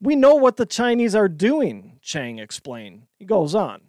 We 0.01 0.15
know 0.15 0.35
what 0.35 0.57
the 0.57 0.65
Chinese 0.65 1.15
are 1.15 1.27
doing, 1.27 1.99
Chang 2.01 2.39
explained. 2.39 3.03
He 3.17 3.25
goes 3.25 3.55
on. 3.55 3.88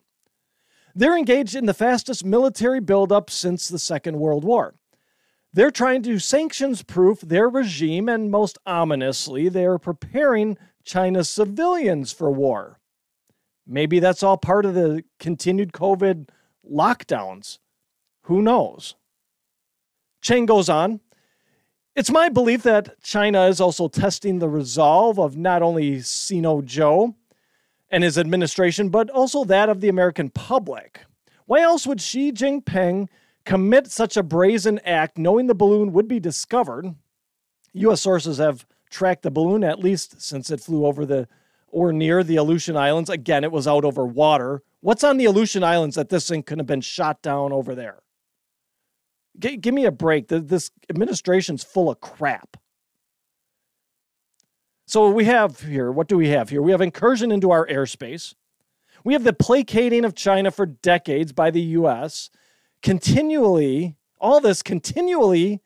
They're 0.94 1.16
engaged 1.16 1.54
in 1.54 1.66
the 1.66 1.74
fastest 1.74 2.24
military 2.24 2.80
buildup 2.80 3.30
since 3.30 3.68
the 3.68 3.78
Second 3.78 4.18
World 4.18 4.44
War. 4.44 4.74
They're 5.52 5.70
trying 5.70 6.02
to 6.04 6.18
sanctions 6.18 6.82
proof 6.82 7.20
their 7.20 7.48
regime, 7.48 8.08
and 8.08 8.30
most 8.30 8.58
ominously, 8.66 9.48
they're 9.48 9.78
preparing 9.78 10.56
China's 10.84 11.28
civilians 11.28 12.12
for 12.12 12.30
war. 12.30 12.78
Maybe 13.66 13.98
that's 14.00 14.22
all 14.22 14.36
part 14.36 14.64
of 14.64 14.74
the 14.74 15.04
continued 15.18 15.72
COVID 15.72 16.28
lockdowns. 16.68 17.58
Who 18.22 18.42
knows? 18.42 18.94
Chang 20.22 20.46
goes 20.46 20.68
on. 20.68 21.00
It's 21.96 22.10
my 22.10 22.28
belief 22.28 22.62
that 22.62 23.02
China 23.02 23.46
is 23.46 23.60
also 23.60 23.88
testing 23.88 24.38
the 24.38 24.48
resolve 24.48 25.18
of 25.18 25.36
not 25.36 25.62
only 25.62 26.00
Sino 26.00 26.62
Joe 26.62 27.16
and 27.90 28.04
his 28.04 28.18
administration, 28.18 28.88
but 28.88 29.10
also 29.10 29.44
that 29.44 29.68
of 29.68 29.80
the 29.80 29.88
American 29.88 30.30
public. 30.30 31.00
Why 31.46 31.60
else 31.60 31.86
would 31.86 32.00
Xi 32.00 32.32
Jinping 32.32 33.08
commit 33.44 33.90
such 33.90 34.16
a 34.16 34.22
brazen 34.22 34.78
act 34.84 35.18
knowing 35.18 35.46
the 35.46 35.54
balloon 35.54 35.92
would 35.92 36.08
be 36.08 36.20
discovered. 36.20 36.94
U.S. 37.72 38.00
sources 38.00 38.38
have 38.38 38.66
tracked 38.90 39.22
the 39.22 39.30
balloon 39.30 39.64
at 39.64 39.78
least 39.78 40.20
since 40.20 40.50
it 40.50 40.60
flew 40.60 40.86
over 40.86 41.06
the 41.06 41.28
or 41.68 41.92
near 41.92 42.24
the 42.24 42.36
Aleutian 42.36 42.76
Islands. 42.76 43.08
Again, 43.08 43.44
it 43.44 43.52
was 43.52 43.66
out 43.66 43.84
over 43.84 44.04
water. 44.04 44.62
What's 44.80 45.04
on 45.04 45.16
the 45.16 45.26
Aleutian 45.26 45.62
Islands 45.62 45.96
that 45.96 46.08
this 46.08 46.28
thing 46.28 46.42
could 46.42 46.58
have 46.58 46.66
been 46.66 46.80
shot 46.80 47.22
down 47.22 47.52
over 47.52 47.74
there? 47.74 48.00
G- 49.38 49.56
give 49.56 49.74
me 49.74 49.84
a 49.84 49.92
break. 49.92 50.28
This 50.28 50.70
administration's 50.88 51.62
full 51.62 51.90
of 51.90 52.00
crap. 52.00 52.56
So 54.90 55.08
we 55.08 55.24
have 55.26 55.60
here, 55.60 55.92
what 55.92 56.08
do 56.08 56.16
we 56.16 56.28
have 56.28 56.50
here? 56.50 56.60
We 56.60 56.72
have 56.72 56.80
incursion 56.80 57.30
into 57.30 57.50
our 57.50 57.66
airspace. 57.66 58.34
We 59.04 59.12
have 59.12 59.24
the 59.24 59.32
placating 59.32 60.04
of 60.04 60.14
China 60.14 60.50
for 60.50 60.66
decades 60.66 61.32
by 61.32 61.50
the 61.50 61.60
U.S 61.60 62.30
continually, 62.82 63.96
all 64.20 64.40
this 64.40 64.62
continually 64.62 65.60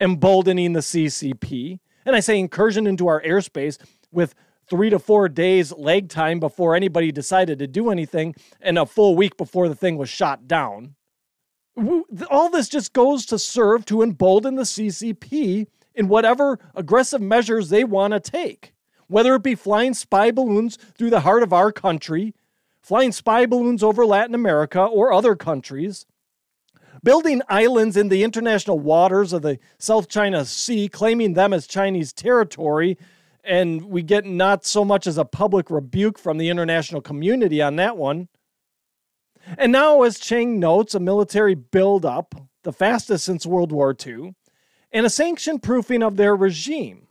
emboldening 0.00 0.72
the 0.72 0.80
CCP. 0.80 1.80
And 2.04 2.16
I 2.16 2.20
say 2.20 2.38
incursion 2.38 2.86
into 2.86 3.06
our 3.06 3.22
airspace 3.22 3.78
with 4.10 4.34
three 4.68 4.90
to 4.90 4.98
four 4.98 5.28
days 5.28 5.72
lag 5.72 6.08
time 6.08 6.40
before 6.40 6.74
anybody 6.74 7.12
decided 7.12 7.58
to 7.58 7.66
do 7.66 7.90
anything 7.90 8.34
and 8.60 8.78
a 8.78 8.86
full 8.86 9.14
week 9.14 9.36
before 9.36 9.68
the 9.68 9.74
thing 9.74 9.96
was 9.96 10.08
shot 10.08 10.46
down. 10.46 10.94
All 12.30 12.50
this 12.50 12.68
just 12.68 12.92
goes 12.92 13.24
to 13.26 13.38
serve 13.38 13.84
to 13.86 14.02
embolden 14.02 14.56
the 14.56 14.62
CCP 14.62 15.66
in 15.98 16.06
whatever 16.06 16.60
aggressive 16.76 17.20
measures 17.20 17.68
they 17.68 17.82
want 17.82 18.12
to 18.12 18.20
take, 18.20 18.72
whether 19.08 19.34
it 19.34 19.42
be 19.42 19.56
flying 19.56 19.92
spy 19.92 20.30
balloons 20.30 20.78
through 20.96 21.10
the 21.10 21.20
heart 21.20 21.42
of 21.42 21.52
our 21.52 21.72
country, 21.72 22.34
flying 22.80 23.10
spy 23.10 23.44
balloons 23.44 23.82
over 23.82 24.06
Latin 24.06 24.34
America 24.34 24.80
or 24.80 25.12
other 25.12 25.34
countries, 25.34 26.06
building 27.02 27.42
islands 27.48 27.96
in 27.96 28.08
the 28.08 28.22
international 28.22 28.78
waters 28.78 29.32
of 29.32 29.42
the 29.42 29.58
South 29.78 30.08
China 30.08 30.44
Sea, 30.44 30.88
claiming 30.88 31.34
them 31.34 31.52
as 31.52 31.66
Chinese 31.66 32.12
territory. 32.12 32.96
And 33.42 33.86
we 33.86 34.02
get 34.02 34.24
not 34.24 34.64
so 34.64 34.84
much 34.84 35.06
as 35.06 35.18
a 35.18 35.24
public 35.24 35.68
rebuke 35.68 36.16
from 36.16 36.38
the 36.38 36.48
international 36.48 37.00
community 37.00 37.60
on 37.60 37.74
that 37.76 37.96
one. 37.96 38.28
And 39.56 39.72
now, 39.72 40.02
as 40.02 40.20
Chang 40.20 40.60
notes, 40.60 40.94
a 40.94 41.00
military 41.00 41.54
buildup, 41.54 42.34
the 42.62 42.72
fastest 42.72 43.24
since 43.24 43.46
World 43.46 43.72
War 43.72 43.96
II, 44.06 44.34
and 44.92 45.06
a 45.06 45.10
sanction 45.10 45.58
proofing 45.58 46.02
of 46.02 46.16
their 46.16 46.34
regime. 46.34 47.06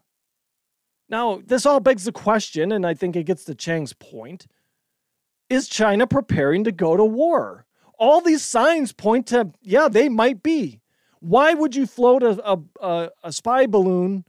Now, 1.10 1.42
this 1.46 1.66
all 1.66 1.80
begs 1.80 2.04
the 2.04 2.12
question, 2.12 2.72
and 2.72 2.86
I 2.86 2.94
think 2.94 3.16
it 3.16 3.24
gets 3.24 3.46
to 3.46 3.56
Chang's 3.56 3.94
point 3.94 4.48
is 5.50 5.70
China 5.70 6.06
preparing 6.06 6.66
to 6.66 6.74
go 6.74 6.98
to 6.98 7.06
war? 7.06 7.68
all 7.98 8.22
these 8.22 8.44
signs 8.44 8.92
point 8.92 9.28
to, 9.28 9.52
yeah, 9.62 9.88
they 9.88 10.10
might 10.10 10.44
be. 10.44 10.80
Why 11.20 11.54
would 11.54 11.76
you 11.76 11.86
float 11.86 12.24
a, 12.24 12.60
a, 12.82 13.10
a 13.24 13.32
spy 13.32 13.66
balloon 13.66 14.24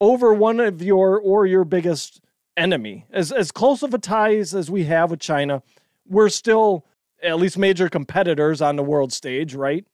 over 0.00 0.34
one 0.34 0.58
of 0.60 0.82
your 0.82 1.18
or 1.18 1.46
your 1.46 1.64
biggest 1.64 2.20
enemy? 2.56 3.06
As, 3.12 3.30
as 3.30 3.52
close 3.52 3.82
of 3.82 3.94
a 3.94 3.98
ties 3.98 4.54
as 4.54 4.70
we 4.70 4.84
have 4.84 5.10
with 5.10 5.20
China, 5.20 5.62
we're 6.06 6.28
still 6.28 6.84
at 7.22 7.38
least 7.38 7.56
major 7.56 7.88
competitors 7.88 8.60
on 8.60 8.74
the 8.74 8.82
world 8.82 9.12
stage, 9.12 9.54
right? 9.54 9.86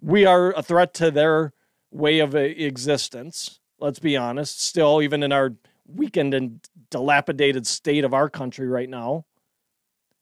We 0.00 0.24
are 0.24 0.52
a 0.52 0.62
threat 0.62 0.94
to 0.94 1.10
their 1.10 1.52
way 1.92 2.18
of 2.20 2.34
existence. 2.34 3.60
Let's 3.78 3.98
be 3.98 4.16
honest. 4.16 4.62
Still, 4.62 5.02
even 5.02 5.22
in 5.22 5.32
our 5.32 5.54
weakened 5.86 6.34
and 6.34 6.60
dilapidated 6.90 7.66
state 7.66 8.04
of 8.04 8.14
our 8.14 8.28
country 8.28 8.66
right 8.66 8.88
now, 8.88 9.24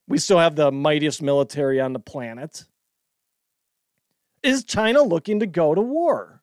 we 0.08 0.18
still 0.18 0.38
have 0.38 0.56
the 0.56 0.72
mightiest 0.72 1.22
military 1.22 1.80
on 1.80 1.92
the 1.92 2.00
planet. 2.00 2.64
Is 4.42 4.64
China 4.64 5.02
looking 5.02 5.40
to 5.40 5.46
go 5.46 5.74
to 5.74 5.80
war? 5.80 6.42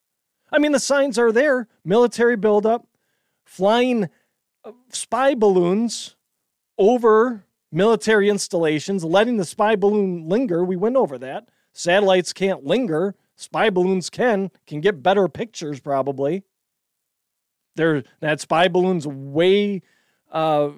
I 0.51 0.59
mean, 0.59 0.71
the 0.71 0.79
signs 0.79 1.19
are 1.19 1.31
there 1.31 1.67
military 1.83 2.37
buildup, 2.37 2.87
flying 3.45 4.09
uh, 4.63 4.71
spy 4.89 5.35
balloons 5.35 6.15
over 6.77 7.43
military 7.71 8.29
installations, 8.29 9.03
letting 9.03 9.37
the 9.37 9.45
spy 9.45 9.75
balloon 9.75 10.29
linger. 10.29 10.63
We 10.63 10.75
went 10.75 10.95
over 10.95 11.17
that. 11.17 11.49
Satellites 11.73 12.33
can't 12.33 12.63
linger. 12.63 13.15
Spy 13.37 13.69
balloons 13.69 14.09
can, 14.09 14.51
can 14.65 14.81
get 14.81 15.03
better 15.03 15.27
pictures 15.27 15.79
probably. 15.79 16.43
There, 17.75 18.03
that 18.19 18.41
spy 18.41 18.67
balloon's 18.67 19.05
way 19.05 19.83
uh, 20.31 20.69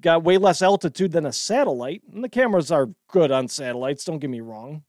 got 0.00 0.22
way 0.22 0.36
less 0.36 0.60
altitude 0.60 1.12
than 1.12 1.24
a 1.24 1.32
satellite, 1.32 2.02
and 2.12 2.22
the 2.22 2.28
cameras 2.28 2.70
are 2.70 2.90
good 3.08 3.32
on 3.32 3.48
satellites, 3.48 4.04
don't 4.04 4.18
get 4.18 4.30
me 4.30 4.40
wrong. 4.40 4.84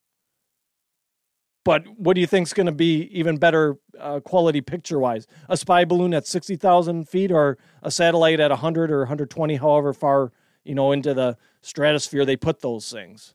But 1.63 1.87
what 1.97 2.13
do 2.13 2.21
you 2.21 2.27
think 2.27 2.47
is 2.47 2.53
going 2.53 2.67
to 2.67 2.71
be 2.71 3.09
even 3.17 3.37
better 3.37 3.77
uh, 3.99 4.19
quality 4.19 4.61
picture 4.61 4.99
wise? 4.99 5.27
A 5.49 5.57
spy 5.57 5.85
balloon 5.85 6.13
at 6.13 6.27
60,000 6.27 7.07
feet 7.09 7.31
or 7.31 7.57
a 7.81 7.91
satellite 7.91 8.39
at 8.39 8.51
100 8.51 8.91
or 8.91 8.99
120, 8.99 9.55
however 9.55 9.93
far, 9.93 10.31
you 10.63 10.75
know, 10.75 10.91
into 10.91 11.13
the 11.13 11.37
stratosphere 11.61 12.25
they 12.25 12.37
put 12.37 12.61
those 12.61 12.91
things? 12.91 13.33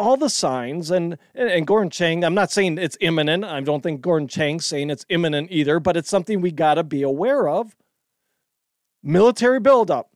All 0.00 0.16
the 0.16 0.30
signs, 0.30 0.90
and, 0.90 1.18
and 1.34 1.66
Gordon 1.66 1.90
Chang, 1.90 2.24
I'm 2.24 2.34
not 2.34 2.50
saying 2.50 2.78
it's 2.78 2.96
imminent. 3.02 3.44
I 3.44 3.60
don't 3.60 3.82
think 3.82 4.00
Gordon 4.00 4.28
Chang's 4.28 4.64
saying 4.64 4.88
it's 4.88 5.04
imminent 5.10 5.48
either, 5.50 5.78
but 5.78 5.94
it's 5.94 6.08
something 6.08 6.40
we 6.40 6.52
got 6.52 6.74
to 6.74 6.82
be 6.82 7.02
aware 7.02 7.48
of. 7.48 7.76
Military 9.02 9.60
buildup 9.60 10.08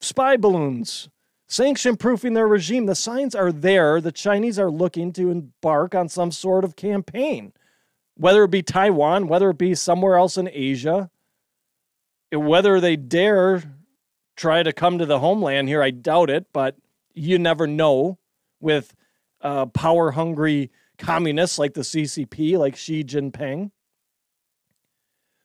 spy 0.00 0.36
balloons, 0.36 1.08
sanction 1.46 1.96
proofing 1.96 2.34
their 2.34 2.48
regime. 2.48 2.86
The 2.86 2.96
signs 2.96 3.36
are 3.36 3.52
there. 3.52 4.00
The 4.00 4.12
Chinese 4.12 4.58
are 4.58 4.70
looking 4.70 5.12
to 5.12 5.30
embark 5.30 5.94
on 5.94 6.08
some 6.08 6.32
sort 6.32 6.64
of 6.64 6.74
campaign, 6.74 7.52
whether 8.16 8.42
it 8.42 8.50
be 8.50 8.62
Taiwan, 8.62 9.28
whether 9.28 9.50
it 9.50 9.58
be 9.58 9.76
somewhere 9.76 10.16
else 10.16 10.36
in 10.36 10.50
Asia, 10.52 11.08
whether 12.32 12.80
they 12.80 12.96
dare 12.96 13.62
try 14.36 14.64
to 14.64 14.72
come 14.72 14.98
to 14.98 15.06
the 15.06 15.20
homeland 15.20 15.68
here. 15.68 15.82
I 15.82 15.90
doubt 15.90 16.30
it, 16.30 16.46
but 16.52 16.76
you 17.14 17.38
never 17.38 17.68
know 17.68 18.18
with 18.60 18.94
uh, 19.44 19.66
power 19.66 20.10
hungry 20.10 20.72
communists 20.98 21.58
like 21.58 21.74
the 21.74 21.82
CCP, 21.82 22.58
like 22.58 22.74
Xi 22.74 23.04
Jinping. 23.04 23.70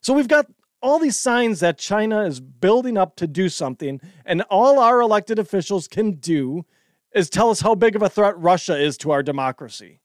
So 0.01 0.13
we've 0.13 0.27
got 0.27 0.47
all 0.81 0.97
these 0.97 1.19
signs 1.19 1.59
that 1.59 1.77
China 1.77 2.21
is 2.21 2.39
building 2.39 2.97
up 2.97 3.17
to 3.17 3.27
do 3.27 3.49
something, 3.49 3.99
and 4.25 4.41
all 4.43 4.79
our 4.79 5.01
elected 5.01 5.37
officials 5.37 5.87
can 5.87 6.13
do 6.13 6.65
is 7.13 7.29
tell 7.29 7.49
us 7.49 7.61
how 7.61 7.75
big 7.75 7.95
of 7.95 8.01
a 8.01 8.09
threat 8.09 8.37
Russia 8.37 8.79
is 8.79 8.97
to 8.99 9.11
our 9.11 9.21
democracy. 9.21 9.99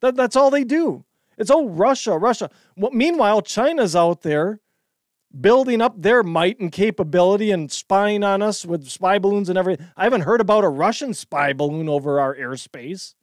That, 0.00 0.16
that's 0.16 0.36
all 0.36 0.50
they 0.50 0.64
do. 0.64 1.04
It's 1.36 1.50
oh 1.50 1.68
Russia, 1.68 2.16
Russia. 2.16 2.48
Well, 2.76 2.92
meanwhile, 2.92 3.42
China's 3.42 3.94
out 3.94 4.22
there 4.22 4.60
building 5.38 5.82
up 5.82 6.00
their 6.00 6.22
might 6.22 6.60
and 6.60 6.70
capability 6.70 7.50
and 7.50 7.70
spying 7.70 8.22
on 8.22 8.40
us 8.40 8.64
with 8.64 8.88
spy 8.88 9.18
balloons 9.18 9.48
and 9.48 9.58
everything. 9.58 9.86
I 9.96 10.04
haven't 10.04 10.22
heard 10.22 10.40
about 10.40 10.64
a 10.64 10.68
Russian 10.68 11.12
spy 11.12 11.52
balloon 11.52 11.88
over 11.88 12.20
our 12.20 12.36
airspace. 12.36 13.14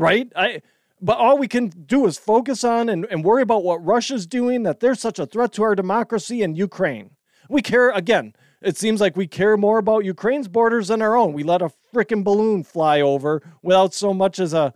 Right? 0.00 0.32
I 0.34 0.62
but 1.00 1.18
all 1.18 1.38
we 1.38 1.48
can 1.48 1.68
do 1.68 2.06
is 2.06 2.18
focus 2.18 2.62
on 2.62 2.88
and, 2.88 3.06
and 3.10 3.24
worry 3.24 3.42
about 3.42 3.64
what 3.64 3.84
Russia's 3.84 4.26
doing, 4.26 4.64
that 4.64 4.80
they're 4.80 4.94
such 4.94 5.18
a 5.18 5.26
threat 5.26 5.52
to 5.52 5.62
our 5.62 5.74
democracy 5.74 6.42
and 6.42 6.56
Ukraine. 6.56 7.10
We 7.48 7.62
care 7.62 7.90
again. 7.90 8.34
It 8.60 8.76
seems 8.76 9.00
like 9.00 9.16
we 9.16 9.26
care 9.26 9.56
more 9.56 9.78
about 9.78 10.04
Ukraine's 10.04 10.48
borders 10.48 10.88
than 10.88 11.00
our 11.00 11.16
own. 11.16 11.32
We 11.32 11.42
let 11.42 11.62
a 11.62 11.72
freaking 11.94 12.22
balloon 12.22 12.62
fly 12.64 13.00
over 13.00 13.42
without 13.62 13.94
so 13.94 14.12
much 14.12 14.38
as 14.38 14.52
a, 14.52 14.74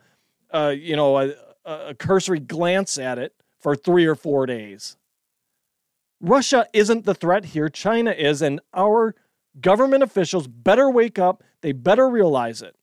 you 0.73 0.97
know, 0.97 1.19
a, 1.19 1.35
a 1.67 1.95
cursory 1.95 2.41
glance 2.41 2.97
at 2.97 3.19
it 3.19 3.35
for 3.61 3.77
three 3.77 4.07
or 4.07 4.15
four 4.15 4.47
days. 4.47 4.97
Russia 6.21 6.67
isn't 6.73 7.05
the 7.05 7.15
threat 7.15 7.45
here, 7.47 7.69
China 7.69 8.13
is, 8.13 8.41
and 8.41 8.61
our 8.73 9.15
government 9.61 10.03
officials 10.03 10.47
better 10.47 10.89
wake 10.89 11.19
up. 11.19 11.43
They 11.61 11.73
better 11.73 12.09
realize 12.09 12.63
it. 12.63 12.77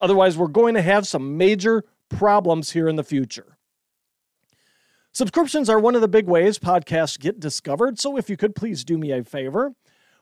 Otherwise, 0.00 0.36
we're 0.36 0.46
going 0.46 0.74
to 0.74 0.82
have 0.82 1.06
some 1.06 1.36
major 1.36 1.84
problems 2.08 2.72
here 2.72 2.88
in 2.88 2.96
the 2.96 3.04
future. 3.04 3.56
Subscriptions 5.12 5.70
are 5.70 5.78
one 5.78 5.94
of 5.94 6.02
the 6.02 6.08
big 6.08 6.26
ways 6.26 6.58
podcasts 6.58 7.18
get 7.18 7.40
discovered, 7.40 7.98
so 7.98 8.18
if 8.18 8.28
you 8.28 8.36
could 8.36 8.54
please 8.54 8.84
do 8.84 8.98
me 8.98 9.12
a 9.12 9.24
favor. 9.24 9.72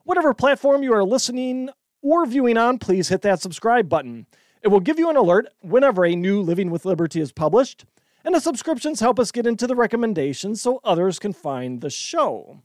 Whatever 0.04 0.33
platform 0.35 0.83
you 0.83 0.93
are 0.93 1.02
listening 1.02 1.71
or 2.00 2.25
viewing 2.26 2.57
on, 2.57 2.78
please 2.78 3.09
hit 3.09 3.23
that 3.23 3.40
subscribe 3.40 3.88
button. 3.88 4.26
It 4.62 4.69
will 4.69 4.81
give 4.81 4.99
you 4.99 5.11
an 5.11 5.16
alert 5.16 5.49
whenever 5.62 6.04
a 6.04 6.14
new 6.14 6.40
Living 6.40 6.71
with 6.71 6.85
Liberty 6.85 7.21
is 7.21 7.33
published, 7.33 7.85
and 8.25 8.35
the 8.35 8.40
subscriptions 8.40 9.00
help 9.00 9.19
us 9.19 9.33
get 9.33 9.47
into 9.47 9.66
the 9.66 9.75
recommendations 9.75 10.62
so 10.62 10.81
others 10.85 11.19
can 11.19 11.33
find 11.33 11.81
the 11.81 11.90
show. 11.90 12.62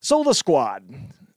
So, 0.00 0.24
the 0.24 0.32
squad. 0.32 0.82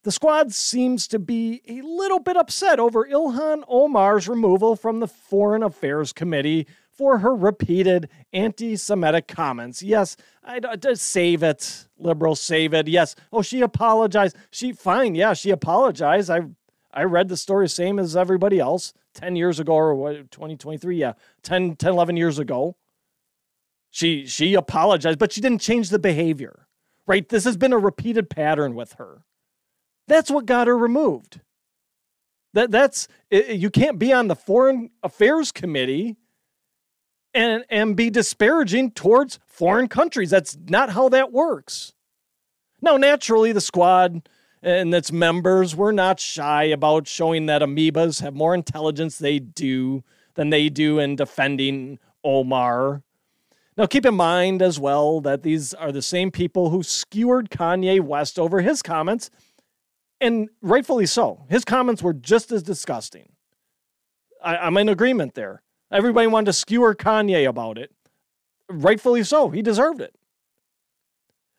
The 0.03 0.11
squad 0.11 0.53
seems 0.53 1.07
to 1.09 1.19
be 1.19 1.61
a 1.67 1.81
little 1.81 2.19
bit 2.19 2.37
upset 2.37 2.79
over 2.79 3.05
Ilhan 3.05 3.63
Omar's 3.67 4.29
removal 4.29 4.77
from 4.77 5.01
the 5.01 5.07
Foreign 5.07 5.61
Affairs 5.61 6.13
Committee 6.13 6.67
for 6.89 7.17
her 7.17 7.35
repeated 7.35 8.09
anti 8.31 8.77
Semitic 8.77 9.27
comments. 9.27 9.83
Yes, 9.83 10.15
I, 10.43 10.61
I, 10.63 10.93
save 10.93 11.43
it, 11.43 11.85
liberals, 11.97 12.39
save 12.39 12.73
it. 12.73 12.87
Yes. 12.87 13.15
Oh, 13.33 13.41
she 13.41 13.59
apologized. 13.59 14.37
She, 14.51 14.71
fine. 14.71 15.15
Yeah, 15.15 15.33
she 15.33 15.49
apologized. 15.49 16.29
I, 16.29 16.41
I 16.93 17.03
read 17.03 17.27
the 17.27 17.37
story 17.37 17.67
same 17.67 17.99
as 17.99 18.15
everybody 18.15 18.59
else 18.59 18.93
10 19.15 19.35
years 19.35 19.59
ago 19.59 19.73
or 19.73 19.95
what, 19.95 20.31
2023. 20.31 20.97
Yeah, 20.97 21.13
10, 21.43 21.75
10, 21.75 21.91
11 21.91 22.15
years 22.15 22.39
ago. 22.39 22.77
She, 23.91 24.25
she 24.27 24.53
apologized, 24.53 25.19
but 25.19 25.33
she 25.33 25.41
didn't 25.41 25.61
change 25.61 25.89
the 25.89 25.99
behavior, 25.99 26.67
right? 27.05 27.27
This 27.27 27.43
has 27.43 27.57
been 27.57 27.73
a 27.73 27.77
repeated 27.77 28.29
pattern 28.29 28.75
with 28.75 28.93
her. 28.93 29.23
That's 30.09 30.29
what 30.29 30.45
got 30.45 30.67
her 30.67 30.77
removed. 30.77 31.39
That, 32.53 32.71
that's, 32.71 33.07
you 33.29 33.69
can't 33.69 33.99
be 33.99 34.11
on 34.11 34.27
the 34.27 34.35
Foreign 34.35 34.89
Affairs 35.03 35.51
Committee 35.51 36.17
and, 37.33 37.63
and 37.69 37.95
be 37.95 38.09
disparaging 38.09 38.91
towards 38.91 39.39
foreign 39.45 39.87
countries. 39.87 40.31
That's 40.31 40.57
not 40.67 40.89
how 40.89 41.09
that 41.09 41.31
works. 41.31 41.93
Now, 42.81 42.97
naturally, 42.97 43.51
the 43.51 43.61
squad 43.61 44.27
and 44.63 44.93
its 44.93 45.11
members 45.11 45.75
were 45.75 45.93
not 45.93 46.19
shy 46.19 46.63
about 46.63 47.07
showing 47.07 47.45
that 47.45 47.61
amoebas 47.61 48.21
have 48.21 48.33
more 48.33 48.55
intelligence 48.55 49.19
they 49.19 49.37
do 49.37 50.03
than 50.33 50.49
they 50.49 50.69
do 50.69 50.97
in 50.97 51.15
defending 51.15 51.99
Omar. 52.23 53.03
Now, 53.77 53.85
keep 53.85 54.05
in 54.05 54.15
mind 54.15 54.61
as 54.61 54.79
well 54.79 55.21
that 55.21 55.43
these 55.43 55.73
are 55.75 55.91
the 55.91 56.01
same 56.01 56.31
people 56.31 56.71
who 56.71 56.81
skewered 56.81 57.49
Kanye 57.49 58.01
West 58.01 58.39
over 58.39 58.61
his 58.61 58.81
comments, 58.81 59.29
and 60.21 60.49
rightfully 60.61 61.05
so. 61.05 61.45
His 61.49 61.65
comments 61.65 62.03
were 62.03 62.13
just 62.13 62.51
as 62.51 62.63
disgusting. 62.63 63.29
I, 64.43 64.57
I'm 64.57 64.77
in 64.77 64.89
agreement 64.89 65.35
there. 65.35 65.61
Everybody 65.91 66.27
wanted 66.27 66.47
to 66.47 66.53
skewer 66.53 66.95
Kanye 66.95 67.47
about 67.47 67.77
it. 67.77 67.91
Rightfully 68.69 69.23
so. 69.23 69.49
He 69.49 69.61
deserved 69.61 70.01
it. 70.01 70.13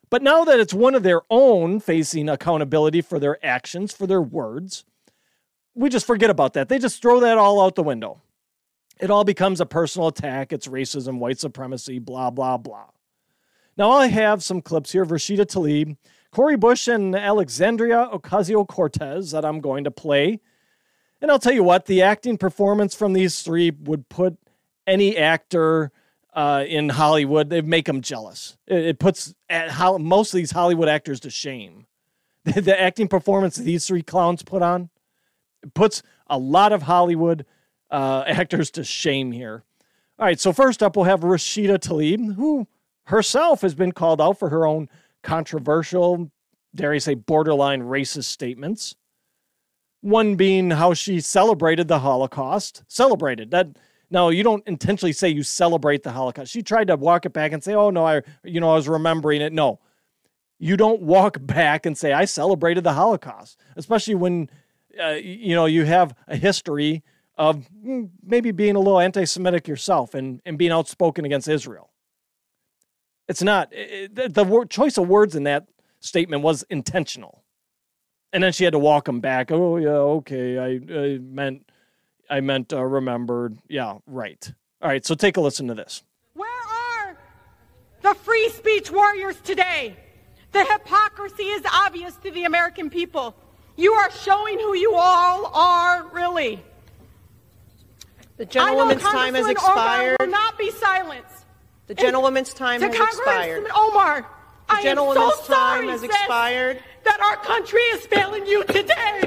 But 0.09 0.21
now 0.21 0.43
that 0.43 0.59
it's 0.59 0.73
one 0.73 0.93
of 0.93 1.03
their 1.03 1.21
own 1.29 1.79
facing 1.79 2.27
accountability 2.29 3.01
for 3.01 3.17
their 3.17 3.43
actions, 3.45 3.93
for 3.93 4.05
their 4.07 4.21
words, 4.21 4.83
we 5.73 5.89
just 5.89 6.05
forget 6.05 6.29
about 6.29 6.53
that. 6.53 6.69
They 6.69 6.79
just 6.79 7.01
throw 7.01 7.21
that 7.21 7.37
all 7.37 7.61
out 7.61 7.75
the 7.75 7.83
window. 7.83 8.21
It 8.99 9.09
all 9.09 9.23
becomes 9.23 9.61
a 9.61 9.65
personal 9.65 10.09
attack. 10.09 10.51
It's 10.51 10.67
racism, 10.67 11.17
white 11.17 11.39
supremacy, 11.39 11.97
blah, 11.97 12.29
blah, 12.29 12.57
blah. 12.57 12.87
Now, 13.77 13.89
I 13.91 14.07
have 14.07 14.43
some 14.43 14.61
clips 14.61 14.91
here 14.91 15.01
of 15.03 15.09
Rashida 15.09 15.45
Tlaib, 15.45 15.97
Cori 16.31 16.55
Bush, 16.55 16.87
and 16.87 17.15
Alexandria 17.15 18.09
Ocasio 18.11 18.67
Cortez 18.67 19.31
that 19.31 19.43
I'm 19.43 19.59
going 19.59 19.83
to 19.83 19.91
play. 19.91 20.39
And 21.21 21.29
I'll 21.29 21.39
tell 21.39 21.53
you 21.53 21.63
what, 21.63 21.85
the 21.85 22.01
acting 22.01 22.37
performance 22.37 22.95
from 22.95 23.13
these 23.13 23.41
three 23.41 23.71
would 23.71 24.09
put 24.09 24.37
any 24.87 25.17
actor 25.17 25.91
uh, 26.33 26.63
in 26.67 26.89
Hollywood, 26.89 27.49
They'd 27.49 27.67
make 27.67 27.85
them 27.85 28.01
jealous. 28.01 28.57
It, 28.65 28.85
it 28.85 28.99
puts 28.99 29.33
how, 29.49 29.97
most 29.97 30.33
of 30.33 30.37
these 30.37 30.51
Hollywood 30.51 30.87
actors 30.87 31.19
to 31.21 31.29
shame. 31.29 31.85
The, 32.43 32.59
the 32.59 32.81
acting 32.81 33.07
performance 33.07 33.55
these 33.55 33.85
three 33.85 34.01
clowns 34.01 34.41
put 34.41 34.63
on 34.63 34.89
puts 35.75 36.01
a 36.25 36.39
lot 36.39 36.73
of 36.73 36.81
Hollywood 36.81 37.45
uh, 37.91 38.23
actors 38.27 38.71
to 38.71 38.83
shame 38.83 39.31
here. 39.31 39.63
All 40.17 40.25
right, 40.25 40.39
so 40.39 40.51
first 40.51 40.81
up, 40.81 40.95
we'll 40.95 41.05
have 41.05 41.19
Rashida 41.19 41.77
Tlaib, 41.77 42.33
who 42.33 42.67
herself 43.03 43.61
has 43.61 43.75
been 43.75 43.91
called 43.91 44.19
out 44.19 44.39
for 44.39 44.49
her 44.49 44.65
own 44.65 44.89
controversial, 45.23 46.31
dare 46.75 46.93
I 46.93 46.97
say, 46.97 47.13
borderline 47.15 47.81
racist 47.81 48.25
statements. 48.25 48.95
One 50.01 50.35
being 50.35 50.71
how 50.71 50.93
she 50.93 51.19
celebrated 51.19 51.87
the 51.87 51.99
Holocaust. 51.99 52.83
Celebrated 52.87 53.51
that 53.51 53.77
no, 54.11 54.27
you 54.27 54.43
don't 54.43 54.67
intentionally 54.67 55.13
say 55.13 55.29
you 55.29 55.41
celebrate 55.41 56.03
the 56.03 56.11
Holocaust. 56.11 56.51
She 56.51 56.61
tried 56.61 56.87
to 56.87 56.97
walk 56.97 57.25
it 57.25 57.31
back 57.31 57.53
and 57.53 57.63
say, 57.63 57.73
"Oh 57.73 57.89
no, 57.91 58.05
I 58.05 58.21
you 58.43 58.59
know 58.59 58.71
I 58.71 58.75
was 58.75 58.89
remembering 58.89 59.41
it." 59.41 59.53
No, 59.53 59.79
you 60.59 60.75
don't 60.75 61.01
walk 61.01 61.37
back 61.45 61.85
and 61.85 61.97
say 61.97 62.11
I 62.11 62.25
celebrated 62.25 62.83
the 62.83 62.93
Holocaust, 62.93 63.57
especially 63.77 64.15
when 64.15 64.49
uh, 65.01 65.11
you 65.11 65.55
know 65.55 65.65
you 65.65 65.85
have 65.85 66.13
a 66.27 66.35
history 66.35 67.03
of 67.37 67.65
hmm, 67.67 68.05
maybe 68.21 68.51
being 68.51 68.75
a 68.75 68.79
little 68.79 68.99
anti-Semitic 68.99 69.67
yourself 69.67 70.13
and 70.13 70.41
and 70.45 70.57
being 70.57 70.71
outspoken 70.71 71.23
against 71.23 71.47
Israel. 71.47 71.90
It's 73.27 73.41
not 73.41 73.69
it, 73.71 74.15
the, 74.15 74.29
the 74.29 74.43
word, 74.43 74.69
choice 74.69 74.97
of 74.97 75.07
words 75.07 75.35
in 75.35 75.43
that 75.43 75.67
statement 75.99 76.43
was 76.43 76.63
intentional, 76.69 77.43
and 78.33 78.43
then 78.43 78.51
she 78.51 78.63
had 78.63 78.73
to 78.73 78.79
walk 78.79 79.07
him 79.07 79.19
back. 79.19 79.51
Oh 79.51 79.77
yeah, 79.77 79.89
okay, 79.89 80.57
I, 80.57 80.93
I 80.93 81.17
meant 81.19 81.69
I 82.29 82.41
meant 82.41 82.73
uh, 82.73 82.83
remembered. 82.83 83.57
Yeah, 83.67 83.99
right. 84.05 84.53
All 84.81 84.89
right, 84.89 85.05
so 85.05 85.15
take 85.15 85.37
a 85.37 85.41
listen 85.41 85.67
to 85.67 85.75
this. 85.75 86.03
Where 86.33 86.49
are 86.49 87.17
the 88.01 88.15
free 88.15 88.49
speech 88.49 88.89
warriors 88.91 89.39
today? 89.41 89.95
The 90.51 90.65
hypocrisy 90.65 91.43
is 91.43 91.63
obvious 91.71 92.15
to 92.17 92.31
the 92.31 92.43
American 92.45 92.89
people. 92.89 93.35
You 93.77 93.93
are 93.93 94.11
showing 94.11 94.59
who 94.59 94.75
you 94.75 94.95
all 94.95 95.45
are, 95.53 96.07
really. 96.09 96.63
The 98.37 98.45
gentlewoman's 98.45 99.01
time 99.01 99.35
has 99.35 99.47
expired. 99.47 100.17
Omar 100.19 100.27
will 100.27 100.31
not 100.31 100.57
be 100.57 100.71
silenced. 100.71 101.40
The 101.91 101.95
gentlewoman's 101.95 102.53
time 102.53 102.79
has 102.79 102.95
expired. 102.95 103.65
Omar, 103.75 104.21
the 104.21 104.75
I 104.75 104.81
gentlewoman's 104.81 105.25
am 105.25 105.31
so 105.43 105.53
time 105.53 105.81
sorry, 105.81 105.87
has 105.87 106.03
expired. 106.03 106.79
That 107.03 107.19
our 107.19 107.35
country 107.35 107.81
is 107.81 108.05
failing 108.05 108.45
you 108.45 108.63
today 108.63 109.19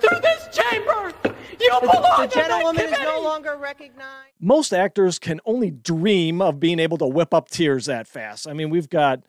through 0.00 0.20
this 0.20 0.56
chamber. 0.56 1.12
You 1.58 1.80
belong 1.80 2.20
the, 2.20 2.26
the 2.28 2.32
gentlewoman 2.32 2.84
is 2.84 2.92
no 2.92 3.22
longer 3.22 3.56
recognized. 3.56 4.28
Most 4.38 4.72
actors 4.72 5.18
can 5.18 5.40
only 5.44 5.72
dream 5.72 6.40
of 6.40 6.60
being 6.60 6.78
able 6.78 6.96
to 6.98 7.08
whip 7.08 7.34
up 7.34 7.48
tears 7.48 7.86
that 7.86 8.06
fast. 8.06 8.46
I 8.46 8.52
mean, 8.52 8.70
we've 8.70 8.88
got, 8.88 9.24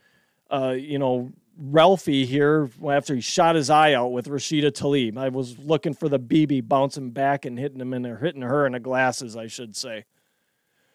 uh, 0.52 0.76
you 0.78 1.00
know, 1.00 1.32
Ralphie 1.58 2.28
here 2.28 2.70
after 2.88 3.16
he 3.16 3.22
shot 3.22 3.56
his 3.56 3.72
eye 3.72 3.96
out 3.96 4.12
with 4.12 4.28
Rashida 4.28 4.72
Tlaib. 4.72 5.18
I 5.18 5.30
was 5.30 5.58
looking 5.58 5.96
for 5.96 6.10
the 6.10 6.20
BB 6.20 6.68
bouncing 6.68 7.10
back 7.10 7.44
and 7.46 7.58
hitting 7.58 7.82
him 7.82 7.92
in 7.92 8.04
there, 8.04 8.18
hitting 8.18 8.44
her 8.44 8.68
in 8.68 8.74
the 8.74 8.80
glasses, 8.80 9.36
I 9.36 9.48
should 9.48 9.76
say. 9.76 10.06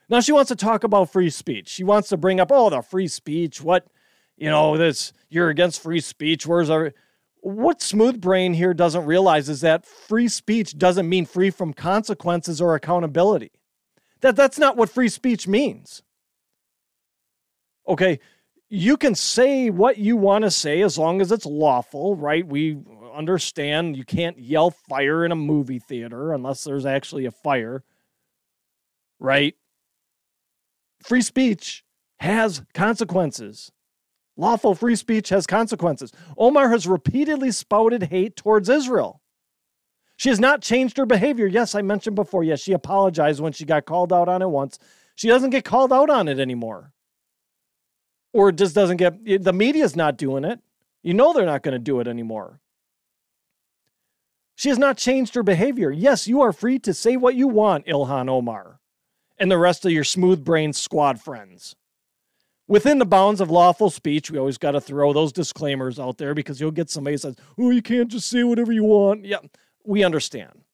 Now 0.09 0.21
she 0.21 0.33
wants 0.33 0.49
to 0.49 0.57
talk 0.57 0.85
about 0.85 1.11
free 1.11 1.31
speech. 1.31 1.69
She 1.69 1.85
wants 1.85 2.09
to 2.09 2.17
bring 2.17 2.41
up, 2.41 2.49
oh, 2.51 2.71
the 2.71 2.81
free 2.83 3.09
speech. 3.09 3.63
What, 3.63 3.87
you 4.37 4.49
know, 4.49 4.77
this 4.77 5.13
you're 5.29 5.51
against 5.51 5.83
free 5.83 6.01
speech. 6.01 6.47
Where's 6.47 6.71
our 6.71 6.93
what 7.41 7.81
smooth 7.81 8.21
brain 8.21 8.55
here 8.55 8.75
doesn't 8.75 9.07
realize 9.07 9.49
is 9.49 9.61
that 9.61 9.87
free 9.87 10.29
speech 10.29 10.77
doesn't 10.77 11.09
mean 11.09 11.25
free 11.25 11.51
from 11.51 11.73
consequences 11.73 12.61
or 12.61 12.75
accountability. 12.75 13.53
That 14.21 14.37
that's 14.37 14.59
not 14.59 14.77
what 14.77 14.91
free 14.91 15.09
speech 15.09 15.47
means. 15.47 16.03
Okay, 17.87 18.19
you 18.69 18.97
can 18.97 19.15
say 19.15 19.71
what 19.71 19.99
you 19.99 20.17
want 20.17 20.45
to 20.45 20.51
say 20.51 20.83
as 20.83 20.99
long 20.99 21.21
as 21.21 21.33
it's 21.33 21.47
lawful, 21.47 22.17
right? 22.17 22.47
We 22.47 22.79
understand 23.15 23.97
you 23.97 24.05
can't 24.05 24.39
yell 24.39 24.71
fire 24.71 25.25
in 25.25 25.33
a 25.33 25.37
movie 25.37 25.79
theater 25.79 26.33
unless 26.33 26.65
there's 26.65 26.85
actually 26.85 27.25
a 27.25 27.31
fire, 27.31 27.83
right? 29.19 29.55
Free 31.03 31.23
speech 31.23 31.85
has 32.21 32.63
consequences. 32.75 33.73
Lawful 34.37 34.75
free 34.75 34.97
speech 34.97 35.31
has 35.31 35.47
consequences. 35.47 36.13
Omar 36.37 36.71
has 36.71 36.87
repeatedly 36.87 37.51
spouted 37.51 38.05
hate 38.05 38.37
towards 38.37 38.69
Israel. 38.69 39.21
She 40.17 40.29
has 40.29 40.41
not 40.41 40.63
changed 40.63 40.97
her 40.97 41.07
behavior. 41.07 41.47
Yes, 41.47 41.75
I 41.75 41.83
mentioned 41.83 42.17
before. 42.17 42.43
Yes, 42.45 42.61
she 42.61 42.73
apologized 42.73 43.41
when 43.41 43.53
she 43.53 43.65
got 43.65 43.85
called 43.85 44.13
out 44.13 44.29
on 44.29 44.43
it 44.43 44.49
once. 44.49 44.79
She 45.15 45.29
doesn't 45.29 45.51
get 45.51 45.65
called 45.65 45.93
out 45.93 46.11
on 46.11 46.29
it 46.29 46.39
anymore. 46.39 46.93
Or 48.33 48.53
just 48.53 48.75
doesn't 48.75 48.99
get, 48.99 49.43
the 49.45 49.53
media's 49.53 49.97
not 49.97 50.17
doing 50.17 50.45
it. 50.45 50.61
You 51.03 51.15
know 51.15 51.33
they're 51.33 51.47
not 51.47 51.63
going 51.63 51.73
to 51.73 51.79
do 51.79 52.01
it 52.01 52.09
anymore. 52.09 52.61
She 54.57 54.69
has 54.69 54.79
not 54.79 54.97
changed 54.97 55.37
her 55.37 55.45
behavior. 55.45 55.91
Yes, 55.91 56.27
you 56.27 56.43
are 56.43 56.53
free 56.53 56.81
to 56.81 56.93
say 56.93 57.17
what 57.17 57.37
you 57.37 57.47
want, 57.47 57.87
Ilhan 57.87 58.29
Omar, 58.29 58.81
and 59.39 59.51
the 59.51 59.59
rest 59.59 59.85
of 59.85 59.93
your 59.93 60.05
smooth 60.05 60.45
brained 60.45 60.77
squad 60.77 61.21
friends. 61.21 61.77
Within 62.67 62.99
the 62.99 63.07
bounds 63.07 63.41
of 63.41 63.51
lawful 63.51 63.89
speech, 63.89 64.31
we 64.31 64.39
always 64.39 64.59
got 64.59 64.73
to 64.73 64.81
throw 64.81 65.13
those 65.13 65.33
disclaimers 65.33 65.99
out 65.99 66.19
there 66.19 66.35
because 66.35 66.61
you'll 66.61 66.71
get 66.71 66.91
somebody 66.91 67.17
says, 67.17 67.37
"Oh, 67.59 67.71
you 67.71 67.81
can't 67.81 68.11
just 68.11 68.29
say 68.29 68.45
whatever 68.45 68.73
you 68.73 68.85
want." 68.85 69.25
Yeah, 69.25 69.39
we 69.85 70.05
understand. 70.05 70.65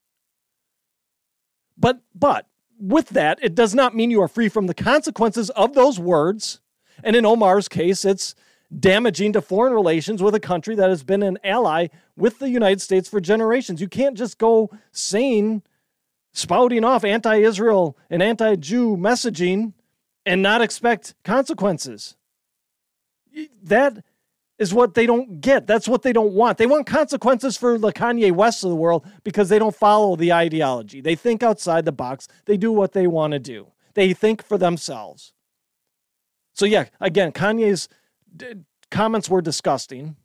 But 1.77 2.01
but 2.15 2.47
with 2.79 3.11
that, 3.11 3.39
it 3.43 3.55
does 3.55 3.75
not 3.75 3.95
mean 3.95 4.11
you 4.11 4.21
are 4.23 4.29
free 4.29 4.49
from 4.49 4.67
the 4.67 4.75
consequences 4.75 5.51
of 5.51 5.75
those 5.75 6.01
words. 6.01 6.61
And 7.03 7.15
in 7.15 7.25
Omar's 7.25 7.69
case, 7.69 8.05
it's 8.05 8.35
damaging 8.77 9.33
to 9.33 9.43
foreign 9.43 9.73
relations 9.73 10.23
with 10.23 10.35
a 10.35 10.41
country 10.41 10.75
that 10.75 10.91
has 10.91 11.03
been 11.03 11.23
an 11.23 11.39
ally 11.45 11.89
with 12.17 12.39
the 12.39 12.51
United 12.51 12.81
States 12.81 13.09
for 13.09 13.21
generations. 13.21 13.81
You 13.81 13.89
can't 13.89 14.17
just 14.17 14.39
go 14.39 14.71
saying, 14.93 15.63
spouting 16.35 16.85
off 16.85 17.05
anti 17.05 17.37
Israel 17.37 17.97
and 18.11 18.23
anti 18.23 18.57
Jew 18.57 18.99
messaging 18.99 19.73
and 20.27 20.43
not 20.43 20.61
expect 20.61 21.15
consequences. 21.25 22.17
That 23.63 24.05
is 24.59 24.75
what 24.75 24.95
they 24.95 25.07
don't 25.07 25.41
get. 25.41 25.67
That's 25.67 25.89
what 25.89 26.03
they 26.03 26.13
don't 26.13 26.35
want. 26.35 26.59
They 26.59 26.67
want 26.67 26.87
consequences 26.87 27.57
for 27.57 27.79
the 27.79 27.93
Kanye 27.93 28.31
West 28.33 28.63
of 28.63 28.71
the 28.71 28.77
world 28.77 29.07
because 29.25 29.49
they 29.49 29.59
don't 29.59 29.75
follow 29.75 30.15
the 30.17 30.33
ideology. 30.33 31.01
They 31.01 31.15
think 31.15 31.43
outside 31.43 31.85
the 31.85 31.93
box, 31.93 32.29
they 32.45 32.57
do 32.57 32.71
what 32.71 32.93
they 32.93 33.07
want 33.07 33.33
to 33.33 33.39
do, 33.39 33.69
they 33.95 34.13
think 34.13 34.45
for 34.45 34.59
themselves. 34.59 35.33
So, 36.53 36.67
yeah, 36.67 36.85
again, 37.01 37.33
Kanye's 37.33 37.89
comments 38.91 39.29
were 39.29 39.43
disgusting. 39.43 40.17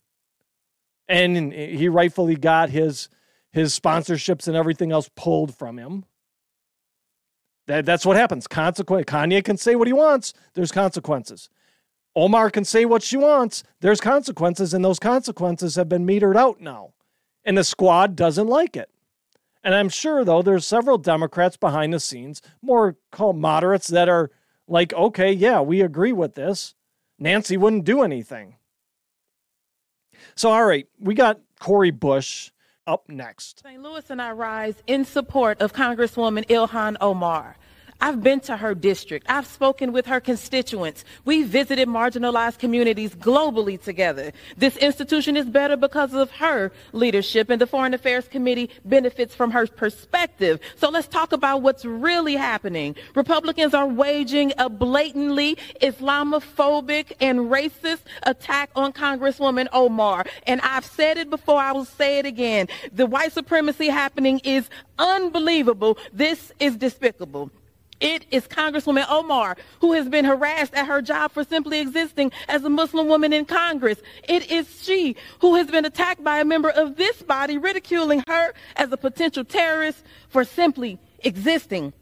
And 1.08 1.52
he 1.52 1.89
rightfully 1.89 2.36
got 2.36 2.69
his 2.69 3.10
his 3.51 3.77
sponsorships 3.77 4.47
and 4.47 4.55
everything 4.55 4.91
else 4.91 5.09
pulled 5.15 5.55
from 5.55 5.77
him. 5.77 6.05
That, 7.67 7.85
that's 7.85 8.05
what 8.05 8.17
happens. 8.17 8.47
Consequent. 8.47 9.07
Kanye 9.07 9.43
can 9.43 9.57
say 9.57 9.75
what 9.75 9.88
he 9.88 9.93
wants. 9.93 10.33
There's 10.53 10.71
consequences. 10.71 11.49
Omar 12.15 12.49
can 12.49 12.65
say 12.65 12.85
what 12.85 13.03
she 13.03 13.17
wants. 13.17 13.63
There's 13.81 14.01
consequences, 14.01 14.73
and 14.73 14.83
those 14.83 14.99
consequences 14.99 15.75
have 15.75 15.88
been 15.88 16.05
metered 16.05 16.35
out 16.35 16.59
now. 16.59 16.93
And 17.45 17.57
the 17.57 17.63
squad 17.63 18.15
doesn't 18.15 18.47
like 18.47 18.75
it. 18.75 18.89
And 19.63 19.75
I'm 19.75 19.89
sure, 19.89 20.23
though, 20.25 20.41
there's 20.41 20.65
several 20.65 20.97
Democrats 20.97 21.57
behind 21.57 21.93
the 21.93 21.99
scenes, 21.99 22.41
more 22.62 22.97
called 23.12 23.38
moderates, 23.38 23.88
that 23.88 24.09
are 24.09 24.31
like, 24.67 24.93
okay, 24.93 25.31
yeah, 25.31 25.62
we 25.62 25.81
agree 25.81 26.13
with 26.13 26.35
this. 26.35 26.75
Nancy 27.19 27.57
wouldn't 27.57 27.85
do 27.85 28.01
anything. 28.01 28.55
So, 30.35 30.49
all 30.49 30.65
right, 30.65 30.88
we 30.99 31.13
got 31.13 31.39
Cori 31.59 31.91
Bush 31.91 32.51
up 32.89 33.08
next. 33.08 33.62
St. 33.62 33.82
Louis 33.82 34.10
and 34.10 34.19
I 34.21 34.32
rise 34.32 34.82
in 34.88 35.06
support 35.06 35.62
of 35.62 35.73
Congresswoman 35.73 36.45
Ilhan 36.47 36.97
Omar. 36.99 37.56
I've 38.01 38.23
been 38.23 38.39
to 38.41 38.55
her 38.55 38.73
district. 38.73 39.25
I've 39.29 39.45
spoken 39.45 39.91
with 39.91 40.05
her 40.05 40.21
constituents. 40.21 41.03
We 41.25 41.43
visited 41.43 41.88
marginalized 41.88 42.57
communities 42.57 43.13
globally 43.13 43.81
together. 43.81 44.31
This 44.55 44.77
institution 44.77 45.35
is 45.35 45.45
better 45.45 45.75
because 45.75 46.13
of 46.13 46.31
her 46.31 46.71
leadership, 46.93 47.49
and 47.49 47.59
the 47.59 47.67
Foreign 47.67 47.93
Affairs 47.93 48.27
Committee 48.27 48.69
benefits 48.85 49.35
from 49.35 49.51
her 49.51 49.67
perspective. 49.67 50.59
So 50.77 50.89
let's 50.89 51.07
talk 51.07 51.33
about 51.33 51.62
what's 51.62 51.83
really 51.83 52.35
happening. 52.35 52.95
Republicans 53.15 53.73
are 53.73 53.88
waging 53.88 54.53
a 54.57 54.69
blatantly 54.69 55.57
Islamophobic 55.81 57.12
and 57.19 57.39
racist 57.51 58.01
attack 58.23 58.69
on 58.75 58.93
Congresswoman 58.93 59.67
Omar. 59.73 60.25
And 60.47 60.62
I've 60.62 60.85
said 60.85 61.17
it 61.17 61.29
before, 61.29 61.59
I 61.59 61.73
will 61.73 61.85
say 61.85 62.19
it 62.19 62.25
again. 62.25 62.67
The 62.93 63.05
white 63.05 63.33
supremacy 63.33 63.88
happening 63.88 64.39
is 64.45 64.69
unbelievable. 64.97 65.97
This 66.13 66.53
is 66.59 66.77
despicable. 66.77 67.51
It 67.99 68.25
is 68.31 68.47
Congresswoman 68.47 69.05
Omar 69.09 69.57
who 69.81 69.93
has 69.93 70.07
been 70.07 70.25
harassed 70.25 70.73
at 70.73 70.88
her 70.88 71.01
job 71.01 71.31
for 71.31 71.43
simply 71.43 71.79
existing 71.79 72.31
as 72.47 72.63
a 72.63 72.69
Muslim 72.69 73.07
woman 73.07 73.33
in 73.33 73.45
Congress. 73.45 73.99
It 74.27 74.49
is 74.51 74.83
she 74.83 75.15
who 75.41 75.55
has 75.55 75.67
been 75.67 75.85
attacked 75.85 76.23
by 76.23 76.39
a 76.39 76.45
member 76.45 76.69
of 76.69 76.95
this 76.95 77.21
body, 77.21 77.57
ridiculing 77.57 78.23
her 78.27 78.53
as 78.77 78.91
a 78.91 78.97
potential 78.97 79.43
terrorist 79.43 80.03
for 80.29 80.43
simply 80.43 80.99
existing 81.19 81.93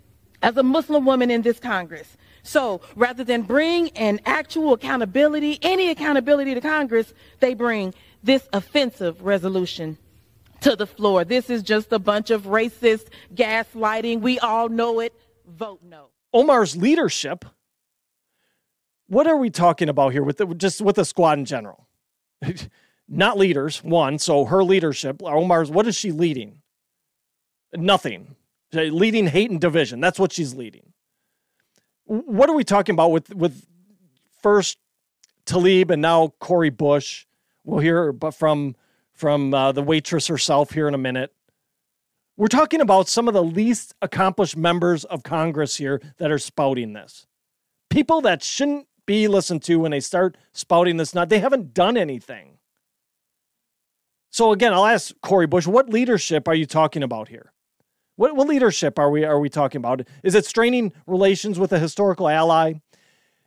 as 0.41 0.55
a 0.57 0.63
Muslim 0.63 1.05
woman 1.05 1.31
in 1.31 1.41
this 1.41 1.59
Congress. 1.59 2.15
So 2.43 2.81
rather 2.95 3.23
than 3.23 3.41
bring 3.41 3.89
an 3.89 4.19
actual 4.25 4.73
accountability, 4.73 5.59
any 5.61 5.89
accountability 5.89 6.53
to 6.53 6.61
Congress, 6.61 7.13
they 7.39 7.53
bring 7.53 7.93
this 8.23 8.47
offensive 8.53 9.21
resolution 9.21 9.97
to 10.61 10.75
the 10.75 10.87
floor. 10.87 11.25
This 11.25 11.49
is 11.49 11.63
just 11.63 11.91
a 11.91 11.99
bunch 11.99 12.29
of 12.29 12.43
racist 12.43 13.07
gaslighting. 13.33 14.21
We 14.21 14.39
all 14.39 14.69
know 14.69 14.99
it 14.99 15.13
vote 15.47 15.81
no. 15.83 16.09
Omar's 16.33 16.75
leadership. 16.75 17.45
What 19.07 19.27
are 19.27 19.37
we 19.37 19.49
talking 19.49 19.89
about 19.89 20.11
here 20.11 20.23
with 20.23 20.37
the, 20.37 20.47
just 20.47 20.81
with 20.81 20.97
the 20.97 21.05
squad 21.05 21.39
in 21.39 21.45
general? 21.45 21.87
Not 23.07 23.37
leaders, 23.37 23.83
one. 23.83 24.19
So 24.19 24.45
her 24.45 24.63
leadership, 24.63 25.23
Omar's, 25.23 25.71
what 25.71 25.87
is 25.87 25.95
she 25.95 26.11
leading? 26.11 26.61
Nothing. 27.73 28.35
Leading 28.73 29.27
hate 29.27 29.49
and 29.49 29.61
division. 29.61 30.01
That's 30.01 30.19
what 30.19 30.33
she's 30.33 30.53
leading. 30.53 30.93
What 32.03 32.49
are 32.49 32.55
we 32.55 32.63
talking 32.63 32.93
about 32.93 33.11
with 33.11 33.33
with 33.35 33.65
first 34.41 34.77
Tlaib 35.45 35.89
and 35.89 36.01
now 36.01 36.33
Cori 36.39 36.69
Bush? 36.69 37.25
We'll 37.63 37.79
hear 37.79 38.11
but 38.11 38.31
from 38.31 38.75
from 39.13 39.53
uh, 39.53 39.71
the 39.71 39.83
waitress 39.83 40.27
herself 40.27 40.71
here 40.71 40.87
in 40.87 40.93
a 40.93 40.97
minute. 40.97 41.33
We're 42.37 42.47
talking 42.47 42.81
about 42.81 43.09
some 43.09 43.27
of 43.27 43.33
the 43.33 43.43
least 43.43 43.95
accomplished 43.99 44.55
members 44.55 45.03
of 45.03 45.23
Congress 45.23 45.77
here 45.77 45.99
that 46.17 46.31
are 46.31 46.37
spouting 46.37 46.93
this. 46.93 47.25
People 47.89 48.21
that 48.21 48.43
shouldn't 48.43 48.87
be 49.07 49.27
listened 49.27 49.63
to 49.63 49.77
when 49.77 49.89
they 49.89 49.99
start 49.99 50.37
spouting 50.51 50.97
this 50.97 51.15
not 51.15 51.29
they 51.29 51.39
haven't 51.39 51.73
done 51.73 51.97
anything. 51.97 52.59
So 54.29 54.51
again, 54.51 54.71
I'll 54.71 54.85
ask 54.85 55.15
Cori 55.21 55.47
Bush, 55.47 55.65
what 55.65 55.89
leadership 55.89 56.47
are 56.47 56.53
you 56.53 56.67
talking 56.67 57.01
about 57.01 57.29
here? 57.29 57.53
What, 58.17 58.35
what 58.35 58.47
leadership 58.47 58.99
are 58.99 59.09
we 59.09 59.23
are 59.23 59.39
we 59.39 59.49
talking 59.49 59.79
about? 59.79 60.01
Is 60.21 60.35
it 60.35 60.45
straining 60.45 60.93
relations 61.07 61.57
with 61.57 61.71
a 61.71 61.79
historical 61.79 62.29
ally? 62.29 62.73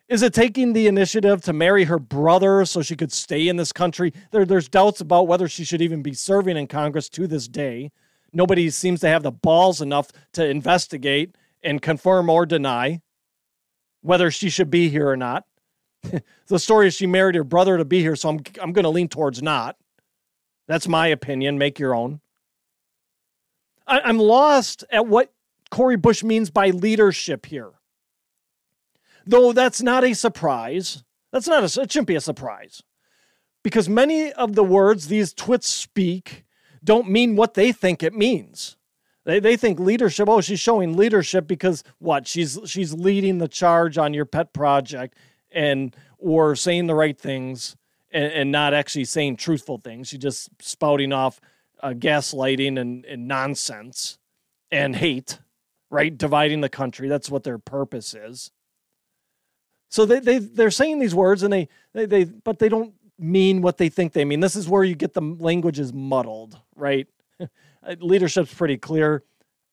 Is 0.09 0.23
it 0.23 0.35
taking 0.35 0.73
the 0.73 0.89
initiative 0.89 1.43
to 1.43 1.53
marry 1.53 1.85
her 1.85 2.01
brother 2.01 2.65
so 2.65 2.83
she 2.83 2.97
could 2.97 3.13
stay 3.13 3.47
in 3.47 3.57
this 3.57 3.73
country? 3.73 4.13
There, 4.33 4.45
there's 4.45 4.69
doubts 4.69 5.01
about 5.01 5.29
whether 5.29 5.47
she 5.47 5.63
should 5.63 5.81
even 5.81 6.03
be 6.03 6.15
serving 6.15 6.57
in 6.57 6.67
Congress 6.67 7.09
to 7.11 7.29
this 7.29 7.47
day. 7.47 7.93
Nobody 8.33 8.71
seems 8.71 9.01
to 9.01 9.09
have 9.09 9.23
the 9.23 9.33
balls 9.33 9.81
enough 9.81 10.11
to 10.33 10.47
investigate 10.47 11.37
and 11.63 11.83
confirm 11.83 12.29
or 12.29 12.47
deny 12.47 13.03
whether 14.03 14.31
she 14.31 14.49
should 14.49 14.71
be 14.71 14.89
here 14.89 15.09
or 15.09 15.17
not. 15.17 15.45
the 16.47 16.59
story 16.59 16.87
is 16.87 16.95
she 16.95 17.07
married 17.07 17.35
her 17.35 17.45
brother 17.45 17.77
to 17.77 17.85
be 17.85 18.01
here, 18.01 18.17
so 18.17 18.29
I'm 18.31 18.41
I'm 18.61 18.73
going 18.73 18.85
to 18.85 18.91
lean 18.91 19.09
towards 19.09 19.43
not. 19.43 19.77
That's 20.67 20.89
my 20.89 21.09
opinion. 21.09 21.59
Make 21.59 21.79
your 21.79 21.95
own. 21.95 22.21
I, 23.87 24.01
I'm 24.01 24.19
lost 24.19 24.85
at 24.91 25.07
what 25.07 25.33
Cori 25.71 25.97
Bush 25.97 26.23
means 26.23 26.51
by 26.51 26.71
leadership 26.71 27.47
here. 27.47 27.71
Though 29.27 29.53
that's 29.53 29.83
not 29.83 30.05
a 30.05 30.15
surprise. 30.15 31.05
That's 31.33 31.47
not 31.47 31.63
a, 31.63 31.83
it 31.83 31.93
shouldn't 31.93 32.09
be 32.09 32.15
a 32.15 32.21
surprise. 32.21 32.83
Because 33.63 33.89
many 33.89 34.33
of 34.33 34.55
the 34.55 34.65
words 34.65 35.09
these 35.09 35.35
twits 35.35 35.69
speak 35.69 36.45
don't 36.83 37.09
mean 37.09 37.37
what 37.37 37.55
they 37.55 37.73
think 37.73 38.03
it 38.03 38.15
means. 38.15 38.77
They, 39.25 39.39
they 39.39 39.57
think 39.57 39.79
leadership, 39.79 40.29
oh, 40.29 40.41
she's 40.41 40.61
showing 40.61 40.97
leadership 40.97 41.47
because 41.47 41.85
what? 41.99 42.27
She's 42.27 42.59
she's 42.65 42.95
leading 42.95 43.39
the 43.39 43.49
charge 43.49 43.99
on 43.99 44.15
your 44.15 44.25
pet 44.25 44.53
project 44.53 45.17
and 45.53 45.95
or 46.19 46.57
saying 46.57 46.87
the 46.87 46.95
right 46.95 47.19
things 47.19 47.77
and, 48.11 48.33
and 48.33 48.53
not 48.53 48.75
actually 48.75 49.05
saying 49.05 49.37
truthful 49.37 49.79
things. 49.79 50.09
She's 50.09 50.21
just 50.21 50.49
spouting 50.61 51.13
off 51.13 51.41
uh, 51.83 51.91
gaslighting 51.91 52.79
and, 52.79 53.05
and 53.05 53.29
nonsense 53.29 54.19
and 54.71 54.97
hate, 54.97 55.39
right? 55.91 56.17
Dividing 56.17 56.61
the 56.61 56.69
country. 56.69 57.09
That's 57.09 57.31
what 57.31 57.45
their 57.45 57.59
purpose 57.59 58.15
is. 58.15 58.51
So 59.91 60.07
they, 60.07 60.21
they 60.21 60.39
they're 60.39 60.71
saying 60.71 61.01
these 61.01 61.15
words 61.15 61.43
and 61.43 61.53
they, 61.53 61.69
they 61.93 62.07
they 62.07 62.25
but 62.25 62.59
they 62.59 62.69
don't 62.69 62.95
mean 63.21 63.61
what 63.63 63.77
they 63.77 63.89
think 63.89 64.13
they 64.13 64.25
mean. 64.25 64.41
This 64.41 64.57
is 64.57 64.69
where 64.69 64.83
you 64.83 64.95
get 64.95 65.13
the 65.13 65.21
languages 65.21 65.93
muddled, 65.93 66.59
right? 66.75 67.07
Uh, 67.83 67.95
leadership's 67.99 68.53
pretty 68.53 68.77
clear. 68.77 69.23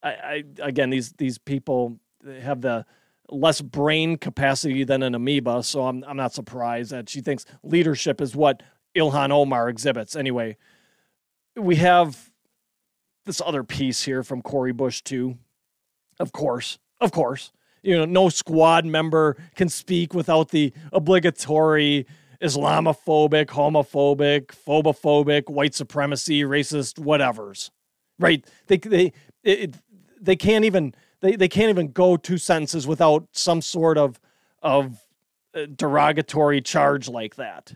I, 0.01 0.09
I, 0.09 0.43
again, 0.61 0.89
these 0.89 1.11
these 1.17 1.37
people 1.37 1.99
have 2.41 2.61
the 2.61 2.85
less 3.29 3.59
brain 3.59 4.17
capacity 4.17 4.85
than 4.85 5.03
an 5.03 5.13
amoeba, 5.13 5.61
so 5.61 5.85
I'm 5.85 6.05
I'm 6.05 6.15
not 6.15 6.31
surprised 6.33 6.91
that 6.91 7.09
she 7.09 7.19
thinks 7.19 7.43
leadership 7.63 8.21
is 8.21 8.33
what 8.33 8.63
Ilhan 8.95 9.31
Omar 9.31 9.67
exhibits. 9.67 10.15
Anyway, 10.15 10.55
we 11.57 11.75
have 11.75 12.31
this 13.25 13.41
other 13.45 13.65
piece 13.65 14.03
here 14.03 14.23
from 14.23 14.41
Cori 14.41 14.71
Bush 14.71 15.01
too. 15.01 15.37
Of 16.17 16.31
course, 16.31 16.79
of 17.01 17.11
course, 17.11 17.51
you 17.83 17.97
know, 17.97 18.05
no 18.05 18.29
squad 18.29 18.85
member 18.85 19.35
can 19.55 19.67
speak 19.67 20.13
without 20.13 20.49
the 20.49 20.71
obligatory 20.93 22.07
Islamophobic, 22.41 23.47
homophobic, 23.47 24.47
phobophobic, 24.47 25.49
white 25.49 25.73
supremacy, 25.75 26.41
racist, 26.41 26.99
whatever's. 26.99 27.71
Right? 28.19 28.45
They 28.67 28.77
they 28.77 29.13
it, 29.43 29.75
they 30.19 30.35
can't 30.35 30.65
even 30.65 30.93
they, 31.21 31.35
they 31.35 31.47
can't 31.47 31.69
even 31.69 31.91
go 31.91 32.17
two 32.17 32.37
sentences 32.37 32.87
without 32.87 33.27
some 33.31 33.61
sort 33.61 33.97
of 33.97 34.19
of 34.61 34.99
uh, 35.53 35.65
derogatory 35.75 36.61
charge 36.61 37.07
like 37.07 37.35
that. 37.35 37.73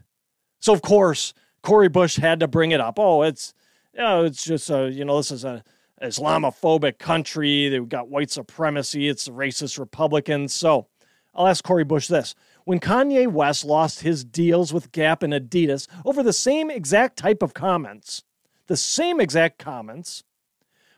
So 0.60 0.74
of 0.74 0.82
course, 0.82 1.34
Cori 1.64 1.90
Bush 1.90 2.18
had 2.18 2.40
to 2.40 2.48
bring 2.48 2.72
it 2.72 2.80
up. 2.80 3.00
Oh, 3.00 3.24
it's 3.24 3.54
you 3.94 4.02
know, 4.02 4.24
it's 4.26 4.44
just 4.44 4.70
a 4.70 4.92
you 4.92 5.06
know 5.06 5.18
this 5.18 5.32
is 5.32 5.44
a 5.44 5.64
Islamophobic 6.02 6.98
country. 6.98 7.70
They've 7.70 7.88
got 7.88 8.10
white 8.10 8.32
supremacy. 8.32 9.08
It's 9.08 9.28
a 9.28 9.32
racist 9.32 9.80
Republicans. 9.80 10.54
So 10.54 10.88
I'll 11.34 11.48
ask 11.48 11.64
Cori 11.64 11.84
Bush 11.84 12.08
this. 12.08 12.36
When 12.66 12.80
Kanye 12.80 13.28
West 13.28 13.66
lost 13.66 14.02
his 14.02 14.24
deals 14.24 14.74
with 14.74 14.92
Gap 14.92 15.24
and 15.24 15.34
Adidas 15.34 15.88
over 16.06 16.22
the 16.22 16.34
same 16.34 16.70
exact 16.70 17.18
type 17.18 17.42
of 17.42 17.54
comments, 17.54 18.24
the 18.68 18.78
same 18.78 19.20
exact 19.20 19.58
comments, 19.58 20.24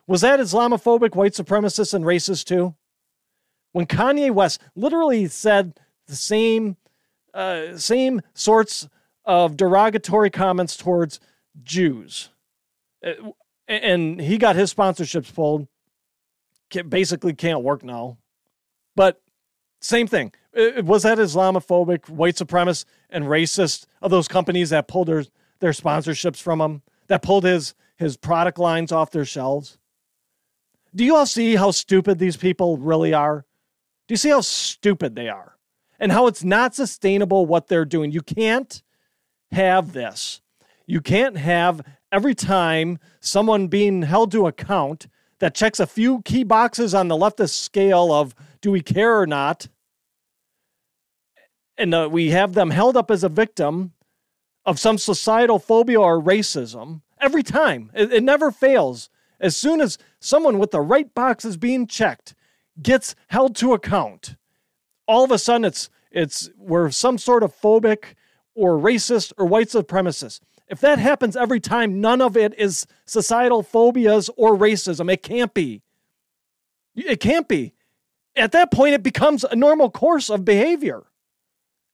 was 0.06 0.22
that 0.22 0.40
Islamophobic, 0.40 1.16
white 1.16 1.34
supremacist, 1.34 1.94
and 1.94 2.04
racist 2.04 2.46
too? 2.46 2.76
When 3.72 3.86
Kanye 3.86 4.32
West 4.32 4.62
literally 4.76 5.28
said 5.28 5.80
the 6.08 6.16
same, 6.16 6.78
uh, 7.34 7.78
same 7.78 8.22
sorts 8.34 8.90
of 9.26 9.56
derogatory 9.56 10.30
comments 10.30 10.76
towards 10.76 11.20
Jews, 11.64 12.30
uh, 13.06 13.14
and 13.68 14.20
he 14.20 14.38
got 14.38 14.56
his 14.56 14.74
sponsorships 14.74 15.34
pulled, 15.34 15.68
basically 16.90 17.34
can't 17.34 17.64
work 17.64 17.84
now. 17.84 18.18
But 18.96 19.22
same 19.80 20.08
thing. 20.08 20.34
Was 20.56 21.04
that 21.04 21.18
Islamophobic, 21.18 22.10
white 22.10 22.36
supremacist, 22.36 22.86
and 23.10 23.26
racist 23.26 23.86
of 24.02 24.12
those 24.12 24.28
companies 24.28 24.70
that 24.70 24.88
pulled 24.88 25.08
their, 25.08 25.24
their 25.60 25.72
sponsorships 25.72 26.42
from 26.42 26.62
him, 26.62 26.82
that 27.08 27.24
pulled 27.24 27.44
his, 27.44 27.74
his 27.96 28.18
product 28.18 28.60
lines 28.60 28.92
off 28.92 29.12
their 29.12 29.26
shelves? 29.26 29.78
Do 30.96 31.04
you 31.04 31.16
all 31.16 31.26
see 31.26 31.56
how 31.56 31.72
stupid 31.72 32.20
these 32.20 32.38
people 32.38 32.78
really 32.78 33.14
are? 33.14 33.46
Do 34.08 34.14
you 34.14 34.18
see 34.18 34.30
how 34.30 34.42
stupid 34.42 35.16
they 35.16 35.28
are? 35.28 35.58
And 36.00 36.12
how 36.12 36.28
it's 36.28 36.44
not 36.44 36.76
sustainable 36.76 37.46
what 37.46 37.68
they're 37.68 37.86
doing? 37.86 38.12
You 38.12 38.22
can't 38.22 38.84
have 39.52 39.94
this. 39.94 40.42
You 40.86 41.02
can't 41.02 41.38
have 41.38 41.82
every 42.12 42.36
time 42.36 43.00
someone 43.20 43.68
being 43.68 44.04
held 44.04 44.32
to 44.34 44.46
account 44.46 45.08
that 45.40 45.56
checks 45.56 45.80
a 45.80 45.88
few 45.88 46.22
key 46.22 46.44
boxes 46.44 46.94
on 46.94 47.08
the 47.08 47.18
leftist 47.18 47.56
scale 47.56 48.12
of 48.12 48.36
do 48.62 48.72
we 48.72 48.82
care 48.82 49.20
or 49.20 49.26
not, 49.26 49.68
and 51.78 51.94
uh, 51.94 52.10
we 52.12 52.30
have 52.30 52.54
them 52.54 52.70
held 52.70 52.96
up 52.96 53.10
as 53.10 53.24
a 53.24 53.30
victim 53.30 53.94
of 54.66 54.80
some 54.80 54.98
societal 54.98 55.60
phobia 55.60 56.00
or 56.00 56.22
racism 56.22 57.02
every 57.20 57.44
time. 57.44 57.92
It, 57.94 58.14
it 58.14 58.24
never 58.24 58.52
fails. 58.52 59.10
As 59.40 59.58
soon 59.58 59.82
as 59.82 59.98
someone 60.20 60.60
with 60.60 60.72
the 60.72 60.82
right 60.82 61.14
box 61.14 61.44
is 61.44 61.58
being 61.58 61.88
checked 61.88 62.36
gets 62.82 63.16
held 63.28 63.56
to 63.58 63.74
account, 63.74 64.36
all 65.08 65.24
of 65.24 65.32
a 65.32 65.38
sudden 65.38 65.66
it's 65.66 65.90
it's 66.12 66.50
we're 66.58 66.92
some 66.92 67.18
sort 67.18 67.44
of 67.44 67.60
phobic 67.60 68.14
or 68.56 68.78
racist 68.78 69.34
or 69.38 69.46
white 69.46 69.68
supremacist. 69.68 70.42
If 70.68 70.80
that 70.82 71.00
happens 71.00 71.36
every 71.36 71.60
time, 71.60 72.00
none 72.00 72.22
of 72.22 72.38
it 72.38 72.58
is 72.58 72.88
societal 73.06 73.64
phobias 73.64 74.30
or 74.38 74.56
racism. 74.56 75.12
It 75.12 75.24
can't 75.24 75.54
be. 75.54 75.82
It 76.96 77.20
can't 77.20 77.48
be. 77.48 77.74
At 78.36 78.54
that 78.54 78.72
point, 78.72 78.94
it 78.94 79.04
becomes 79.04 79.44
a 79.44 79.56
normal 79.56 79.90
course 79.90 80.30
of 80.30 80.46
behavior. 80.46 81.04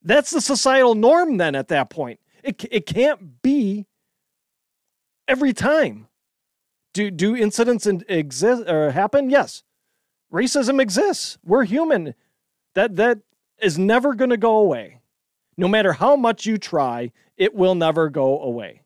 That's 0.02 0.32
the 0.32 0.42
societal 0.42 0.96
norm 0.96 1.38
then 1.38 1.56
at 1.56 1.68
that 1.70 1.90
point. 1.90 2.20
It, 2.44 2.64
it 2.72 2.86
can't 2.86 3.42
be 3.42 3.86
every 5.28 5.54
time. 5.54 6.08
Do, 6.94 7.12
do 7.12 7.36
incidents 7.36 7.86
exist 7.86 8.64
or 8.68 8.92
happen? 8.92 9.30
Yes. 9.30 9.64
Racism 10.32 10.82
exists. 10.82 11.38
We're 11.44 11.66
human. 11.66 12.16
That, 12.76 12.96
that 12.96 13.20
is 13.62 13.78
never 13.78 14.14
going 14.16 14.30
to 14.30 14.38
go 14.38 14.58
away. 14.58 15.02
No 15.58 15.68
matter 15.68 15.94
how 15.94 16.16
much 16.16 16.46
you 16.46 16.58
try, 16.58 17.12
it 17.38 17.54
will 17.54 17.76
never 17.76 18.10
go 18.10 18.40
away. 18.42 18.82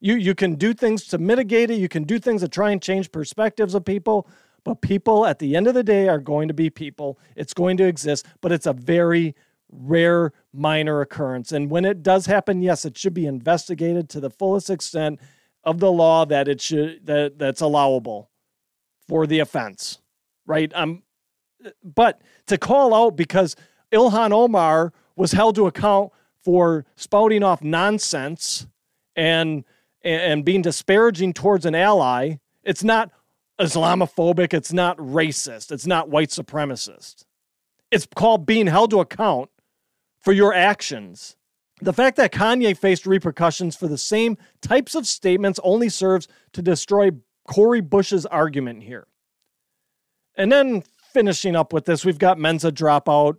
You, 0.00 0.16
you 0.16 0.34
can 0.34 0.56
do 0.56 0.74
things 0.74 1.06
to 1.08 1.18
mitigate 1.18 1.70
it, 1.70 1.78
you 1.78 1.88
can 1.88 2.02
do 2.02 2.18
things 2.18 2.42
to 2.42 2.48
try 2.48 2.70
and 2.72 2.82
change 2.82 3.12
perspectives 3.12 3.74
of 3.74 3.84
people, 3.84 4.28
but 4.64 4.80
people 4.80 5.24
at 5.24 5.38
the 5.38 5.54
end 5.56 5.68
of 5.68 5.74
the 5.74 5.84
day 5.84 6.08
are 6.08 6.18
going 6.18 6.48
to 6.48 6.54
be 6.54 6.70
people. 6.70 7.18
It's 7.36 7.54
going 7.54 7.76
to 7.76 7.84
exist, 7.84 8.26
but 8.40 8.50
it's 8.50 8.66
a 8.66 8.72
very 8.72 9.34
rare 9.72 10.32
minor 10.52 11.00
occurrence. 11.00 11.50
And 11.50 11.70
when 11.70 11.84
it 11.84 12.02
does 12.02 12.26
happen, 12.26 12.62
yes, 12.62 12.84
it 12.84 12.96
should 12.96 13.14
be 13.14 13.26
investigated 13.26 14.08
to 14.10 14.20
the 14.20 14.30
fullest 14.30 14.70
extent 14.70 15.18
of 15.64 15.80
the 15.80 15.90
law 15.90 16.24
that 16.26 16.48
it 16.48 16.60
should 16.60 17.06
that 17.06 17.38
that's 17.38 17.60
allowable 17.60 18.30
for 19.08 19.26
the 19.26 19.38
offense. 19.38 19.98
Right? 20.46 20.70
Um 20.74 21.02
but 21.82 22.20
to 22.46 22.58
call 22.58 22.94
out 22.94 23.16
because 23.16 23.56
Ilhan 23.92 24.32
Omar 24.32 24.92
was 25.16 25.32
held 25.32 25.54
to 25.56 25.66
account 25.66 26.12
for 26.42 26.84
spouting 26.96 27.42
off 27.42 27.62
nonsense 27.62 28.66
and 29.16 29.64
and 30.04 30.44
being 30.44 30.62
disparaging 30.62 31.32
towards 31.32 31.64
an 31.64 31.74
ally. 31.74 32.36
It's 32.64 32.82
not 32.82 33.10
Islamophobic. 33.60 34.52
It's 34.52 34.72
not 34.72 34.96
racist. 34.98 35.70
It's 35.70 35.86
not 35.86 36.08
white 36.08 36.30
supremacist. 36.30 37.24
It's 37.90 38.06
called 38.14 38.46
being 38.46 38.66
held 38.66 38.90
to 38.90 39.00
account 39.00 39.50
for 40.22 40.32
your 40.32 40.54
actions. 40.54 41.36
The 41.80 41.92
fact 41.92 42.16
that 42.16 42.32
Kanye 42.32 42.76
faced 42.76 43.06
repercussions 43.06 43.74
for 43.74 43.88
the 43.88 43.98
same 43.98 44.38
types 44.60 44.94
of 44.94 45.06
statements 45.06 45.58
only 45.64 45.88
serves 45.88 46.28
to 46.52 46.62
destroy 46.62 47.10
Cori 47.46 47.80
Bush's 47.80 48.24
argument 48.26 48.84
here. 48.84 49.08
And 50.36 50.50
then 50.50 50.84
finishing 51.12 51.56
up 51.56 51.72
with 51.72 51.84
this, 51.84 52.04
we've 52.04 52.18
got 52.18 52.38
Mensa 52.38 52.70
dropout, 52.70 53.36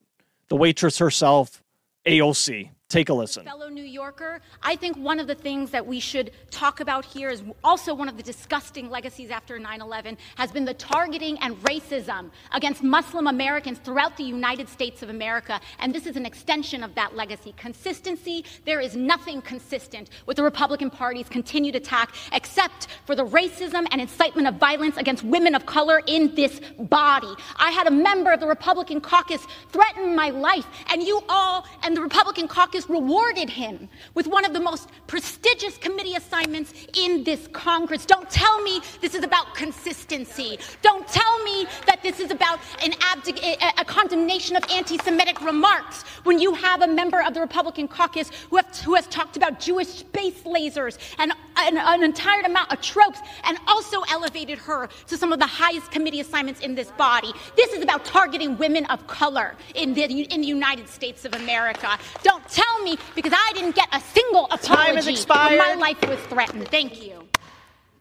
the 0.50 0.58
waitress 0.58 0.98
herself, 0.98 1.64
AOC. 2.06 2.72
Take 2.94 3.10
a 3.10 3.14
listen. 3.16 3.44
Fellow 3.44 3.70
New 3.70 3.84
Yorker, 3.84 4.40
I 4.62 4.76
think 4.76 4.96
one 4.98 5.20
of 5.20 5.26
the 5.26 5.34
things 5.34 5.72
that 5.72 5.84
we 5.84 6.00
should 6.00 6.30
talk 6.52 6.80
about 6.80 7.04
here 7.04 7.32
is 7.32 7.42
also 7.64 7.92
one 7.92 8.08
of 8.08 8.18
the 8.18 8.22
disgusting 8.22 8.88
legacies 8.88 9.32
after 9.32 9.58
9 9.58 9.82
11 9.82 10.16
has 10.36 10.52
been 10.52 10.64
the 10.64 10.76
targeting 10.76 11.40
and 11.40 11.56
racism 11.64 12.30
against 12.52 12.84
Muslim 12.84 13.26
Americans 13.26 13.80
throughout 13.80 14.16
the 14.16 14.24
United 14.24 14.70
States 14.70 15.02
of 15.02 15.10
America. 15.10 15.60
And 15.80 15.92
this 15.92 16.06
is 16.06 16.18
an 16.18 16.28
extension 16.28 16.84
of 16.84 16.94
that 16.94 17.16
legacy. 17.16 17.56
Consistency, 17.58 18.46
there 18.64 18.80
is 18.80 18.96
nothing 18.96 19.42
consistent 19.42 20.12
with 20.28 20.38
the 20.38 20.44
Republican 20.44 20.92
Party's 20.92 21.28
continued 21.28 21.76
attack 21.76 22.14
except 22.32 22.90
for 23.06 23.16
the 23.16 23.26
racism 23.26 23.88
and 23.90 24.02
incitement 24.02 24.48
of 24.48 24.58
violence 24.58 24.98
against 24.98 25.24
women 25.24 25.56
of 25.56 25.66
color 25.66 26.04
in 26.06 26.36
this 26.36 26.62
body. 26.78 27.34
I 27.56 27.72
had 27.72 27.88
a 27.88 27.92
member 27.92 28.32
of 28.32 28.40
the 28.40 28.46
Republican 28.46 29.02
caucus 29.02 29.44
threaten 29.72 30.16
my 30.16 30.30
life, 30.30 30.68
and 30.92 31.02
you 31.02 31.24
all 31.28 31.66
and 31.82 31.98
the 31.98 32.02
Republican 32.02 32.48
caucus 32.48 32.83
rewarded 32.90 33.50
him 33.50 33.90
with 34.14 34.28
one 34.28 34.46
of 34.46 34.54
the 34.54 34.60
most 34.60 34.90
prestigious 35.08 35.78
committee 35.78 36.16
assignments 36.16 36.74
in 36.98 37.24
this 37.24 37.48
Congress. 37.54 38.06
Don't 38.06 38.30
tell 38.30 38.62
me 38.62 38.82
this 39.02 39.16
is 39.16 39.24
about 39.24 39.54
consistency. 39.56 40.60
Don't 40.82 41.08
tell 41.08 41.44
me 41.44 41.66
that 41.88 42.02
this 42.04 42.20
is 42.20 42.32
about 42.32 42.60
an 42.84 42.92
abdic- 42.92 43.58
a 43.78 43.86
condemnation 43.86 44.56
of 44.56 44.64
anti 44.72 44.98
Semitic 44.98 45.42
remarks 45.42 46.04
when 46.24 46.40
you 46.40 46.54
have 46.54 46.82
a 46.82 46.88
member 46.88 47.22
of 47.22 47.34
the 47.34 47.42
Republican 47.42 47.88
caucus 47.88 48.30
who, 48.50 48.58
have, 48.58 48.78
who 48.80 48.96
has 48.96 49.08
talked 49.08 49.38
about 49.38 49.60
Jewish 49.60 49.88
space 49.88 50.42
lasers 50.44 50.98
and 51.20 51.32
an, 51.58 51.78
an 51.78 52.04
entire 52.04 52.42
amount 52.42 52.72
of 52.72 52.82
tropes 52.82 53.20
and 53.44 53.58
also 53.68 54.02
elevated 54.12 54.58
her 54.60 54.88
to 55.08 55.18
some 55.18 55.32
of 55.32 55.40
the 55.40 55.46
highest 55.46 55.92
committee 55.92 56.20
assignments 56.20 56.62
in 56.62 56.76
this 56.76 56.92
body. 56.92 57.32
This 57.56 57.74
is 57.74 57.84
about 57.84 58.06
targeting 58.06 58.58
women 58.58 58.86
of 58.88 59.06
color 59.08 59.56
in 59.76 59.94
the, 59.94 60.04
in 60.04 60.42
the 60.42 60.48
United 60.48 60.88
States 60.88 61.26
of 61.26 61.34
America. 61.34 61.98
Don't 62.24 62.48
tell 62.50 62.84
me 62.84 62.98
because 63.16 63.34
I 63.36 63.52
didn't 63.54 63.76
get 63.76 63.88
a 63.92 64.00
single 64.00 64.46
apology 64.46 64.68
Time 64.68 64.96
has 64.96 65.08
expired. 65.08 65.60
when 65.60 65.80
my 65.80 65.88
life 65.88 66.02
was 66.08 66.20
threatened. 66.22 66.68
Thank 66.70 67.04
you. 67.04 67.28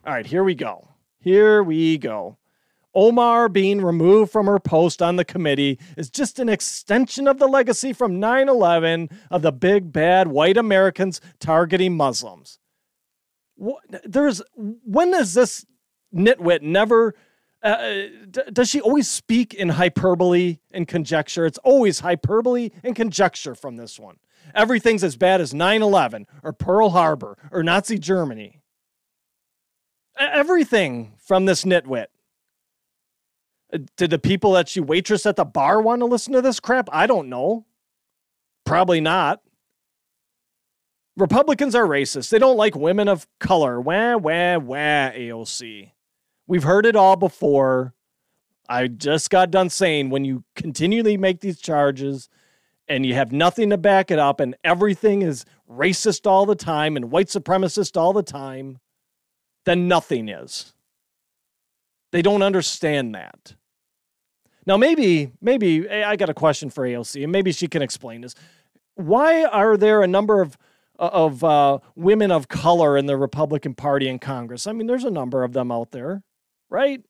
All 0.05 0.13
right, 0.13 0.27
here 0.27 0.45
we 0.45 0.55
go. 0.55 0.89
Here 1.21 1.63
we 1.63 1.99
go. 1.99 2.37
Omar 2.95 3.49
being 3.49 3.81
removed 3.81 4.31
from 4.31 4.47
her 4.47 4.59
post 4.59 5.01
on 5.01 5.17
the 5.17 5.25
committee 5.25 5.79
is 5.97 6.11
just 6.11 6.39
an 6.39 6.49
extension 6.49 7.27
of 7.27 7.39
the 7.39 7.47
legacy 7.47 7.93
from 7.93 8.21
9 8.21 8.49
11 8.49 9.09
of 9.31 9.43
the 9.43 9.53
big 9.53 9.93
bad 9.93 10.29
white 10.29 10.57
Americans 10.57 11.21
targeting 11.41 11.97
Muslims. 11.97 12.59
There's 14.05 14.43
when 14.57 15.13
has 15.15 15.35
this 15.35 15.65
nitwit 16.15 16.63
never 16.63 17.15
Uh, 17.65 17.67
uh, 17.69 18.09
d- 18.29 18.41
does 18.53 18.69
she 18.69 18.81
always 18.81 19.09
speak 19.09 19.55
in 19.55 19.69
hyperbole 19.69 20.59
and 20.73 20.89
conjecture? 20.89 21.47
It's 21.47 21.59
always 21.59 22.01
hyperbole 22.01 22.71
and 22.83 22.97
conjecture 22.97 23.55
from 23.55 23.77
this 23.77 24.01
one. 24.01 24.17
Everything's 24.53 25.05
as 25.05 25.17
bad 25.17 25.41
as 25.41 25.55
9 25.55 25.81
11 25.81 26.27
or 26.43 26.53
Pearl 26.53 26.91
Harbor 26.91 27.39
or 27.53 27.63
Nazi 27.63 27.99
Germany. 28.01 28.61
Everything 30.19 31.13
from 31.25 31.45
this 31.47 31.65
nitwit. 31.65 32.07
Did 33.97 34.11
the 34.11 34.19
people 34.19 34.53
that 34.53 34.69
she 34.69 34.81
waitress 34.81 35.25
at 35.25 35.37
the 35.37 35.45
bar 35.45 35.81
want 35.81 36.01
to 36.01 36.07
listen 36.07 36.33
to 36.35 36.43
this 36.43 36.61
crap? 36.61 36.89
I 36.93 37.07
don't 37.07 37.29
know. 37.29 37.65
Probably 38.65 39.01
not. 39.01 39.41
Republicans 41.17 41.75
are 41.75 41.87
racist. 41.87 42.31
They 42.31 42.39
don't 42.39 42.57
like 42.57 42.75
women 42.75 43.09
of 43.09 43.27
color. 43.39 43.81
Wah, 43.81 44.17
wah, 44.17 44.59
wah, 44.59 45.11
AOC. 45.11 45.91
We've 46.47 46.63
heard 46.63 46.87
it 46.87 46.97
all 46.97 47.17
before. 47.17 47.95
I 48.69 48.89
just 48.89 49.31
got 49.31 49.51
done 49.51 49.71
saying 49.71 50.11
when 50.11 50.25
you 50.25 50.45
continually 50.55 51.17
make 51.17 51.41
these 51.41 51.61
charges 51.61 52.29
and 52.89 53.05
you 53.05 53.15
have 53.15 53.33
nothing 53.33 53.71
to 53.71 53.79
back 53.79 54.11
it 54.11 54.19
up 54.19 54.41
and 54.41 54.57
everything 54.65 55.23
is 55.23 55.45
racist 55.71 56.27
all 56.27 56.47
the 56.47 56.55
time 56.55 56.97
and 56.97 57.11
white 57.11 57.29
supremacist 57.29 57.97
all 57.97 58.13
the 58.13 58.23
time, 58.23 58.79
then 59.65 59.89
nothing 59.89 60.29
is. 60.29 60.73
They 62.11 62.23
don't 62.23 62.43
understand 62.43 63.15
that. 63.15 63.55
Now, 64.67 64.77
maybe, 64.77 65.33
maybe 65.41 65.89
I 65.91 66.17
got 66.17 66.29
a 66.29 66.35
question 66.35 66.71
for 66.71 66.85
AOC, 66.87 67.23
and 67.23 67.33
maybe 67.33 67.53
she 67.53 67.67
can 67.67 67.83
explain 67.83 68.21
this. 68.21 68.35
Why 68.95 69.45
are 69.45 69.77
there 69.77 70.03
a 70.03 70.07
number 70.07 70.41
of 70.41 70.57
of 70.99 71.43
uh, 71.43 71.79
women 71.97 72.31
of 72.31 72.47
color 72.47 72.97
in 72.97 73.07
the 73.07 73.17
Republican 73.17 73.75
Party 73.75 74.09
in 74.09 74.19
Congress? 74.19 74.67
I 74.67 74.73
mean, 74.73 74.87
there's 74.87 75.05
a 75.05 75.11
number 75.11 75.43
of 75.43 75.53
them 75.53 75.73
out 75.73 75.91
there, 75.91 76.23
right? 76.71 77.03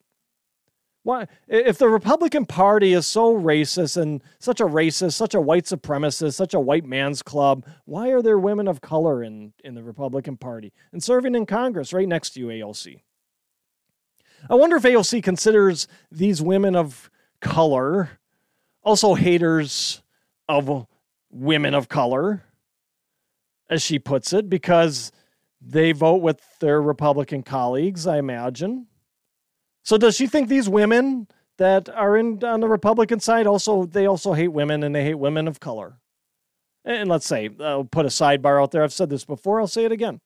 Why, 1.05 1.27
if 1.49 1.79
the 1.79 1.89
Republican 1.89 2.47
Party 2.47 2.93
is 2.93 3.07
so 3.07 3.35
racist 3.35 4.01
and 4.01 4.23
such 4.39 4.61
a 4.61 4.65
racist, 4.65 5.15
such 5.15 5.35
a 5.35 5.41
white 5.41 5.65
supremacist, 5.65 6.35
such 6.35 6.55
a 6.55 6.61
white 6.61 6.85
man's 6.85 7.23
club, 7.23 7.67
why 7.85 8.11
are 8.11 8.23
there 8.23 8.39
women 8.39 8.69
of 8.69 8.81
color 8.81 9.23
in, 9.23 9.53
in 9.65 9.75
the 9.75 9.83
Republican 9.83 10.37
Party 10.37 10.73
and 10.93 11.03
serving 11.03 11.35
in 11.35 11.45
Congress 11.45 11.93
right 11.93 12.07
next 12.07 12.31
to 12.31 12.41
you, 12.41 12.47
AOC? 12.47 13.01
I 14.49 14.55
wonder 14.55 14.77
if 14.77 14.85
AOC 14.85 15.23
considers 15.25 15.89
these 16.11 16.41
women 16.41 16.77
of 16.77 17.11
color 17.43 18.09
also 18.83 19.15
haters 19.15 20.01
of 20.49 20.87
women 21.31 21.75
of 21.75 21.89
color, 21.89 22.43
as 23.69 23.83
she 23.83 23.99
puts 23.99 24.33
it, 24.33 24.49
because 24.49 25.13
they 25.61 25.93
vote 25.93 26.23
with 26.23 26.41
their 26.61 26.81
Republican 26.81 27.43
colleagues, 27.43 28.07
I 28.07 28.19
imagine. 28.19 28.87
So 29.83 29.97
does 29.99 30.17
she 30.17 30.27
think 30.27 30.49
these 30.49 30.69
women 30.69 31.29
that 31.59 31.89
are 31.89 32.17
in 32.17 32.43
on 32.45 32.61
the 32.61 32.69
Republican 32.69 33.21
side 33.21 33.47
also 33.47 33.85
they 33.85 34.07
also 34.07 34.33
hate 34.33 34.49
women 34.49 34.83
and 34.83 34.95
they 34.95 35.05
hate 35.05 35.15
women 35.15 35.49
of 35.49 35.61
color? 35.61 35.99
And 36.85 37.09
let's 37.09 37.27
say 37.27 37.51
I'll 37.61 37.85
put 37.85 38.07
a 38.07 38.09
sidebar 38.09 38.61
out 38.63 38.71
there. 38.73 38.83
I've 38.83 38.93
said 38.93 39.11
this 39.11 39.25
before. 39.25 39.61
I'll 39.61 39.67
say 39.67 39.85
it 39.85 39.93
again. 39.93 40.21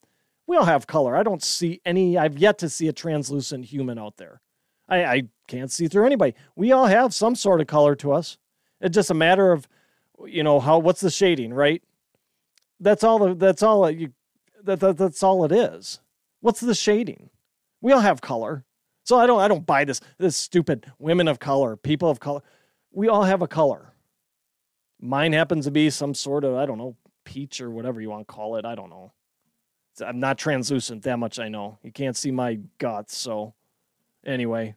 We 0.47 0.57
all 0.57 0.65
have 0.65 0.87
color. 0.87 1.15
I 1.15 1.23
don't 1.23 1.43
see 1.43 1.81
any. 1.85 2.17
I've 2.17 2.37
yet 2.37 2.57
to 2.59 2.69
see 2.69 2.87
a 2.87 2.93
translucent 2.93 3.65
human 3.65 3.99
out 3.99 4.17
there. 4.17 4.41
I, 4.89 5.03
I 5.03 5.23
can't 5.47 5.71
see 5.71 5.87
through 5.87 6.05
anybody. 6.05 6.35
We 6.55 6.71
all 6.71 6.85
have 6.85 7.13
some 7.13 7.35
sort 7.35 7.61
of 7.61 7.67
color 7.67 7.95
to 7.95 8.11
us. 8.11 8.37
It's 8.81 8.93
just 8.93 9.09
a 9.09 9.15
matter 9.15 9.51
of, 9.51 9.67
you 10.25 10.43
know, 10.43 10.59
how 10.59 10.79
what's 10.79 11.01
the 11.01 11.09
shading, 11.09 11.53
right? 11.53 11.81
That's 12.79 13.03
all. 13.03 13.33
That's 13.33 13.63
all. 13.63 13.89
You, 13.89 14.13
that, 14.63 14.79
that 14.79 14.97
that's 14.97 15.23
all 15.23 15.43
it 15.45 15.51
is. 15.51 15.99
What's 16.41 16.59
the 16.59 16.75
shading? 16.75 17.29
We 17.81 17.91
all 17.91 18.01
have 18.01 18.21
color. 18.21 18.65
So 19.03 19.17
I 19.17 19.25
don't 19.25 19.39
I 19.39 19.47
don't 19.47 19.65
buy 19.65 19.85
this 19.85 20.01
this 20.17 20.35
stupid 20.35 20.91
women 20.99 21.27
of 21.27 21.39
color, 21.39 21.75
people 21.75 22.09
of 22.09 22.19
color. 22.19 22.41
We 22.91 23.07
all 23.07 23.23
have 23.23 23.41
a 23.41 23.47
color. 23.47 23.93
Mine 24.99 25.33
happens 25.33 25.65
to 25.65 25.71
be 25.71 25.89
some 25.89 26.13
sort 26.13 26.43
of 26.43 26.55
I 26.55 26.65
don't 26.65 26.77
know 26.77 26.95
peach 27.23 27.61
or 27.61 27.69
whatever 27.69 28.01
you 28.01 28.09
want 28.09 28.27
to 28.27 28.33
call 28.33 28.57
it. 28.57 28.65
I 28.65 28.75
don't 28.75 28.89
know. 28.89 29.13
I'm 30.05 30.19
not 30.19 30.37
translucent. 30.37 31.03
That 31.03 31.17
much 31.17 31.39
I 31.39 31.47
know. 31.47 31.79
You 31.83 31.91
can't 31.91 32.15
see 32.15 32.31
my 32.31 32.59
guts. 32.77 33.17
So 33.17 33.53
anyway, 34.25 34.75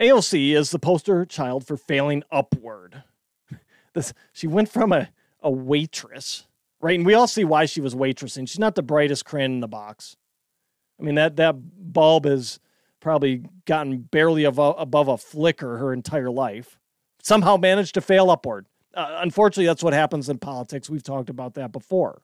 AOC 0.00 0.54
is 0.54 0.70
the 0.70 0.78
poster 0.78 1.24
child 1.24 1.66
for 1.66 1.76
failing 1.76 2.22
upward. 2.30 3.02
This 3.94 4.12
she 4.32 4.46
went 4.46 4.68
from 4.68 4.92
a 4.92 5.08
a 5.42 5.50
waitress, 5.50 6.46
right? 6.80 6.96
And 6.96 7.06
we 7.06 7.14
all 7.14 7.26
see 7.26 7.44
why 7.44 7.64
she 7.64 7.80
was 7.80 7.94
waitressing. 7.94 8.46
She's 8.48 8.58
not 8.58 8.74
the 8.74 8.82
brightest 8.82 9.24
crayon 9.24 9.52
in 9.52 9.60
the 9.60 9.68
box. 9.68 10.16
I 11.00 11.04
mean 11.04 11.14
that 11.14 11.36
that 11.36 11.54
bulb 11.92 12.26
has 12.26 12.60
probably 13.00 13.44
gotten 13.64 13.98
barely 13.98 14.44
above, 14.44 14.74
above 14.78 15.08
a 15.08 15.16
flicker 15.16 15.78
her 15.78 15.92
entire 15.92 16.30
life. 16.30 16.78
Somehow 17.22 17.56
managed 17.56 17.94
to 17.94 18.00
fail 18.00 18.30
upward. 18.30 18.66
Uh, 18.94 19.18
unfortunately, 19.20 19.66
that's 19.66 19.82
what 19.82 19.92
happens 19.92 20.28
in 20.28 20.38
politics. 20.38 20.90
We've 20.90 21.02
talked 21.02 21.30
about 21.30 21.54
that 21.54 21.72
before. 21.72 22.22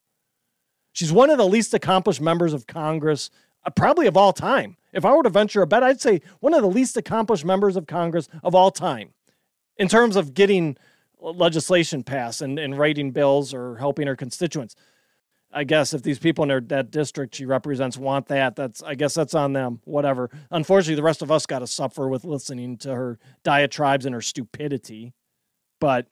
She's 0.93 1.13
one 1.13 1.31
of 1.31 1.39
the 1.39 1.47
least 1.47 1.75
accomplished 1.75 2.21
members 2.21 2.53
of 2.53 2.67
Congress, 2.67 3.31
uh, 3.65 3.71
probably 3.71 4.07
of 4.07 4.17
all 4.17 4.33
time. 4.33 4.77
If 4.95 5.05
I 5.05 5.13
were 5.13 5.25
to 5.25 5.31
venture 5.31 5.63
a 5.63 5.67
bet, 5.67 5.83
I'd 5.83 6.01
say 6.01 6.23
one 6.41 6.55
of 6.55 6.63
the 6.63 6.69
least 6.69 6.97
accomplished 6.97 7.45
members 7.45 7.77
of 7.77 7.87
Congress 7.87 8.29
of 8.43 8.55
all 8.55 8.71
time 8.71 9.11
in 9.77 9.89
terms 9.89 10.17
of 10.17 10.35
getting 10.35 10.77
legislation 11.21 12.03
passed 12.03 12.41
and, 12.41 12.59
and 12.59 12.79
writing 12.79 13.11
bills 13.11 13.53
or 13.53 13.77
helping 13.77 14.07
her 14.07 14.17
constituents. 14.17 14.77
I 15.53 15.65
guess 15.65 15.95
if 15.95 16.03
these 16.03 16.19
people 16.19 16.43
in 16.45 16.51
her, 16.51 16.61
that 16.61 16.91
district 16.91 17.37
she 17.37 17.45
represents 17.45 17.97
want 17.97 18.27
that, 18.29 18.57
that's 18.57 18.83
I 18.83 18.95
guess 18.95 19.15
that's 19.15 19.35
on 19.35 19.53
them. 19.53 19.81
Whatever. 19.85 20.31
Unfortunately, 20.51 20.97
the 20.97 21.03
rest 21.03 21.23
of 21.23 21.31
us 21.31 21.47
got 21.47 21.61
to 21.61 21.67
suffer 21.67 22.09
with 22.09 22.25
listening 22.25 22.77
to 22.79 22.95
her 22.95 23.19
diatribes 23.45 24.05
and 24.05 24.15
her 24.15 24.21
stupidity. 24.21 25.13
But 25.81 26.09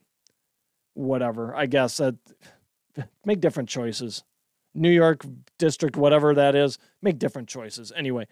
whatever. 0.95 1.55
I 1.57 1.67
guess 1.67 1.97
that 1.97 2.17
make 3.25 3.41
different 3.41 3.69
choices. 3.69 4.23
New 4.75 4.91
York 4.91 5.25
district, 5.59 5.97
whatever 5.97 6.35
that 6.35 6.55
is, 6.55 6.79
make 7.03 7.19
different 7.19 7.49
choices. 7.49 7.93
Anyway, 7.95 8.27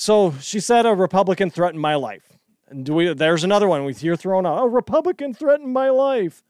so 0.00 0.32
she 0.40 0.60
said 0.60 0.86
a 0.86 0.94
Republican 0.94 1.50
threatened 1.50 1.82
my 1.82 1.94
life. 1.94 2.38
And 2.70 2.86
do 2.86 2.94
we? 2.94 3.12
There's 3.12 3.44
another 3.44 3.68
one 3.68 3.84
we 3.84 3.92
hear 3.92 4.16
thrown 4.16 4.46
out. 4.46 4.64
A 4.64 4.66
Republican 4.66 5.34
threatened 5.34 5.74
my 5.74 5.90
life. 5.90 6.42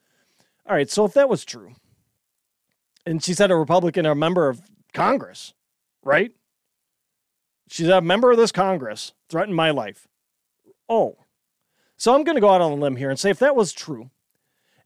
All 0.69 0.77
right. 0.77 0.89
So 0.89 1.05
if 1.05 1.15
that 1.15 1.29
was 1.29 1.45
true, 1.45 1.73
and 3.05 3.25
she 3.25 3.35
said 3.35 3.51
a 3.51 3.57
Republican, 3.57 4.07
a 4.07 4.15
member 4.15 4.49
of 4.49 4.63
Congress, 4.95 5.53
right? 6.05 6.31
She's 7.69 7.89
a 7.89 8.01
member 8.01 8.31
of 8.31 8.37
this 8.37 8.53
Congress, 8.53 9.15
threatened 9.29 9.57
my 9.57 9.73
life. 9.73 10.07
Oh. 10.89 11.17
So 11.97 12.15
I'm 12.15 12.23
going 12.23 12.37
to 12.37 12.41
go 12.41 12.51
out 12.51 12.61
on 12.61 12.71
a 12.71 12.77
limb 12.77 12.95
here 12.95 13.11
and 13.11 13.19
say 13.19 13.31
if 13.31 13.41
that 13.41 13.57
was 13.57 13.73
true, 13.73 14.11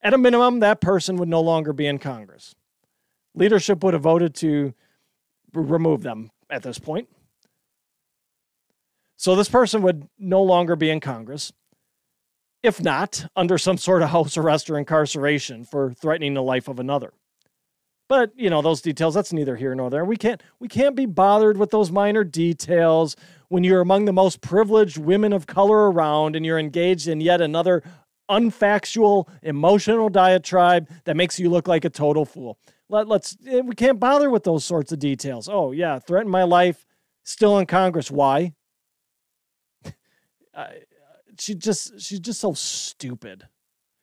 at 0.03 0.15
a 0.15 0.19
minimum, 0.19 0.61
that 0.61 0.81
person 0.81 1.17
would 1.17 1.29
no 1.29 1.43
longer 1.43 1.75
be 1.75 1.87
in 1.87 1.99
Congress. 1.99 2.55
Leadership 3.35 3.85
would 3.85 3.93
have 3.93 4.03
voted 4.03 4.35
to 4.37 4.73
remove 5.53 6.03
them 6.03 6.31
at 6.49 6.63
this 6.63 6.79
point. 6.79 7.09
So 9.25 9.35
this 9.35 9.49
person 9.49 9.81
would 9.81 10.07
no 10.19 10.43
longer 10.43 10.77
be 10.77 10.91
in 10.91 11.01
Congress, 11.01 11.51
if 12.63 12.83
not 12.83 13.25
under 13.35 13.57
some 13.57 13.79
sort 13.79 14.03
of 14.03 14.11
house 14.11 14.37
arrest 14.37 14.69
or 14.69 14.77
incarceration 14.77 15.65
for 15.65 15.95
threatening 15.95 16.35
the 16.35 16.43
life 16.43 16.69
of 16.69 16.79
another. 16.79 17.15
But 18.07 18.33
you 18.37 18.51
know 18.51 18.61
those 18.61 18.83
details. 18.83 19.15
That's 19.15 19.33
neither 19.33 19.57
here 19.57 19.75
nor 19.75 19.89
there. 19.89 20.05
We 20.05 20.19
can't 20.19 20.43
we 20.61 20.69
can't 20.69 20.95
be 20.95 21.07
bothered 21.07 21.57
with 21.57 21.71
those 21.71 21.91
minor 21.91 22.23
details 22.23 23.17
when 23.49 23.65
you're 23.65 23.81
among 23.81 24.05
the 24.05 24.13
most 24.13 24.43
privileged 24.43 24.99
women 24.99 25.33
of 25.33 25.47
color 25.47 25.91
around, 25.91 26.37
and 26.37 26.45
you're 26.45 26.59
engaged 26.59 27.09
in 27.09 27.23
yet 27.23 27.41
another 27.41 27.83
unfactual, 28.31 29.27
emotional 29.43 30.11
diatribe 30.11 30.87
that 31.05 31.17
makes 31.17 31.41
you 31.41 31.49
look 31.49 31.67
like 31.67 31.87
a 31.87 31.91
total 31.91 32.27
fool. 32.27 32.59
Let, 32.91 33.09
let's 33.09 33.39
eh, 33.49 33.63
we 33.65 33.75
can't 33.75 33.99
bother 33.99 34.29
with 34.29 34.45
those 34.45 34.67
sorts 34.67 34.93
of 34.93 34.99
details. 34.99 35.49
Oh 35.51 35.73
yeah, 35.73 35.99
threaten 35.99 36.31
my 36.31 36.43
life. 36.43 36.85
Still 37.23 37.57
in 37.59 37.65
Congress. 37.65 38.11
Why? 38.11 38.53
She 41.39 41.55
just 41.55 42.01
she's 42.01 42.21
just 42.21 42.41
so 42.41 42.53
stupid, 42.55 43.49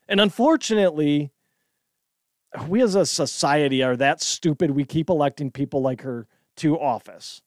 and 0.08 0.20
unfortunately 0.20 1.32
we 2.68 2.82
as 2.82 2.96
a 2.96 3.06
society 3.06 3.82
are 3.84 3.96
that 3.96 4.22
stupid 4.22 4.72
we 4.72 4.84
keep 4.84 5.10
electing 5.10 5.52
people 5.52 5.82
like 5.82 6.02
her 6.02 6.28
to 6.58 6.80
office. 6.80 7.42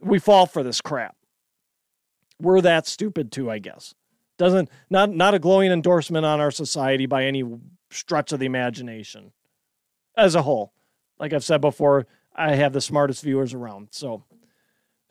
We 0.00 0.18
fall 0.18 0.46
for 0.46 0.62
this 0.62 0.80
crap. 0.80 1.16
We're 2.40 2.62
that 2.62 2.86
stupid 2.86 3.30
too, 3.30 3.50
I 3.50 3.58
guess. 3.58 3.94
Doesn't 4.38 4.70
not 4.88 5.10
not 5.10 5.34
a 5.34 5.38
glowing 5.38 5.70
endorsement 5.70 6.24
on 6.24 6.40
our 6.40 6.50
society 6.50 7.06
by 7.06 7.24
any 7.24 7.44
stretch 7.90 8.32
of 8.32 8.40
the 8.40 8.46
imagination. 8.46 9.32
As 10.16 10.34
a 10.34 10.42
whole, 10.42 10.72
like 11.18 11.32
I've 11.32 11.44
said 11.44 11.60
before, 11.60 12.06
I 12.34 12.54
have 12.54 12.72
the 12.72 12.80
smartest 12.80 13.22
viewers 13.22 13.52
around. 13.52 13.88
So 13.90 14.24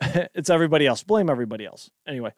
it's 0.00 0.50
everybody 0.50 0.86
else. 0.86 1.04
Blame 1.04 1.30
everybody 1.30 1.64
else. 1.64 1.90
Anyway, 2.06 2.32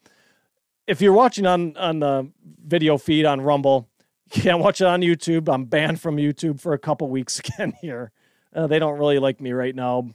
if 0.87 1.01
you're 1.01 1.12
watching 1.12 1.47
on 1.47 1.76
on 1.76 2.01
the 2.01 2.30
video 2.64 2.99
feed 2.99 3.24
on 3.24 3.41
Rumble, 3.41 3.89
you 4.35 4.43
can't 4.43 4.59
watch 4.59 4.80
it 4.80 4.87
on 4.87 5.01
YouTube. 5.01 5.53
I'm 5.53 5.64
banned 5.64 6.01
from 6.01 6.16
YouTube 6.16 6.61
for 6.61 6.72
a 6.72 6.78
couple 6.78 7.09
weeks 7.09 7.39
again 7.45 7.74
here. 7.80 8.12
Uh, 8.55 8.66
they 8.66 8.78
don't 8.78 8.99
really 8.99 9.18
like 9.18 9.41
me 9.41 9.53
right 9.53 9.74
now. 9.74 10.11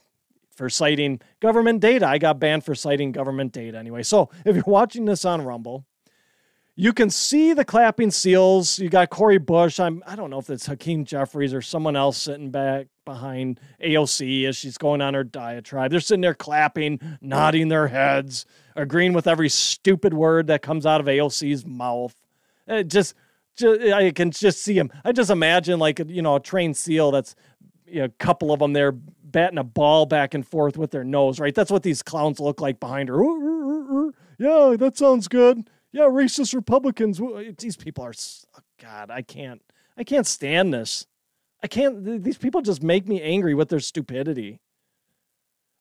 for 0.55 0.69
citing 0.69 1.21
government 1.39 1.79
data. 1.81 2.07
I 2.07 2.17
got 2.17 2.39
banned 2.39 2.63
for 2.65 2.73
citing 2.75 3.11
government 3.11 3.53
data 3.53 3.77
anyway. 3.77 4.03
So 4.03 4.29
if 4.43 4.55
you're 4.55 4.63
watching 4.65 5.05
this 5.05 5.23
on 5.23 5.43
Rumble, 5.43 5.85
you 6.79 6.93
can 6.93 7.09
see 7.09 7.53
the 7.53 7.65
clapping 7.65 8.11
seals. 8.11 8.77
You 8.77 8.87
got 8.87 9.09
Cori 9.09 9.39
Bush. 9.39 9.79
I'm 9.79 10.03
I 10.05 10.15
don't 10.15 10.29
know 10.29 10.37
if 10.37 10.51
it's 10.51 10.67
Hakeem 10.67 11.05
Jeffries 11.05 11.51
or 11.51 11.61
someone 11.61 11.95
else 11.95 12.17
sitting 12.17 12.51
back 12.51 12.85
behind 13.03 13.59
AOC 13.83 14.45
as 14.45 14.55
she's 14.55 14.77
going 14.77 15.01
on 15.01 15.15
her 15.15 15.23
diatribe. 15.23 15.89
They're 15.89 15.99
sitting 15.99 16.21
there 16.21 16.35
clapping, 16.35 16.99
nodding 17.19 17.69
their 17.69 17.87
heads, 17.87 18.45
agreeing 18.75 19.13
with 19.13 19.25
every 19.25 19.49
stupid 19.49 20.13
word 20.13 20.47
that 20.47 20.61
comes 20.61 20.85
out 20.85 21.01
of 21.01 21.07
AOC's 21.07 21.65
mouth. 21.65 22.15
It 22.67 22.89
just, 22.89 23.15
just 23.55 23.81
I 23.81 24.11
can 24.11 24.29
just 24.29 24.61
see 24.61 24.77
him. 24.77 24.91
I 25.03 25.13
just 25.13 25.31
imagine 25.31 25.79
like 25.79 25.99
you 26.05 26.21
know 26.21 26.35
a 26.35 26.39
trained 26.39 26.77
seal 26.77 27.09
that's 27.09 27.35
you 27.87 28.01
know, 28.01 28.05
a 28.05 28.09
couple 28.09 28.51
of 28.51 28.59
them 28.59 28.73
there 28.73 28.91
batting 28.91 29.57
a 29.57 29.63
ball 29.63 30.05
back 30.05 30.35
and 30.35 30.45
forth 30.45 30.77
with 30.77 30.91
their 30.91 31.03
nose. 31.03 31.39
Right, 31.39 31.55
that's 31.55 31.71
what 31.71 31.81
these 31.81 32.03
clowns 32.03 32.39
look 32.39 32.61
like 32.61 32.79
behind 32.79 33.09
her. 33.09 33.17
Yeah, 34.37 34.75
that 34.77 34.95
sounds 34.95 35.27
good 35.27 35.67
yeah, 35.97 36.03
racist 36.03 36.53
Republicans. 36.53 37.19
These 37.57 37.75
people 37.75 38.03
are, 38.03 38.13
oh 38.55 38.59
God, 38.79 39.09
I 39.09 39.23
can't, 39.23 39.61
I 39.97 40.03
can't 40.03 40.27
stand 40.27 40.73
this. 40.73 41.07
I 41.63 41.67
can't, 41.67 42.23
these 42.23 42.37
people 42.37 42.61
just 42.61 42.83
make 42.83 43.07
me 43.07 43.19
angry 43.19 43.55
with 43.55 43.69
their 43.69 43.79
stupidity. 43.79 44.59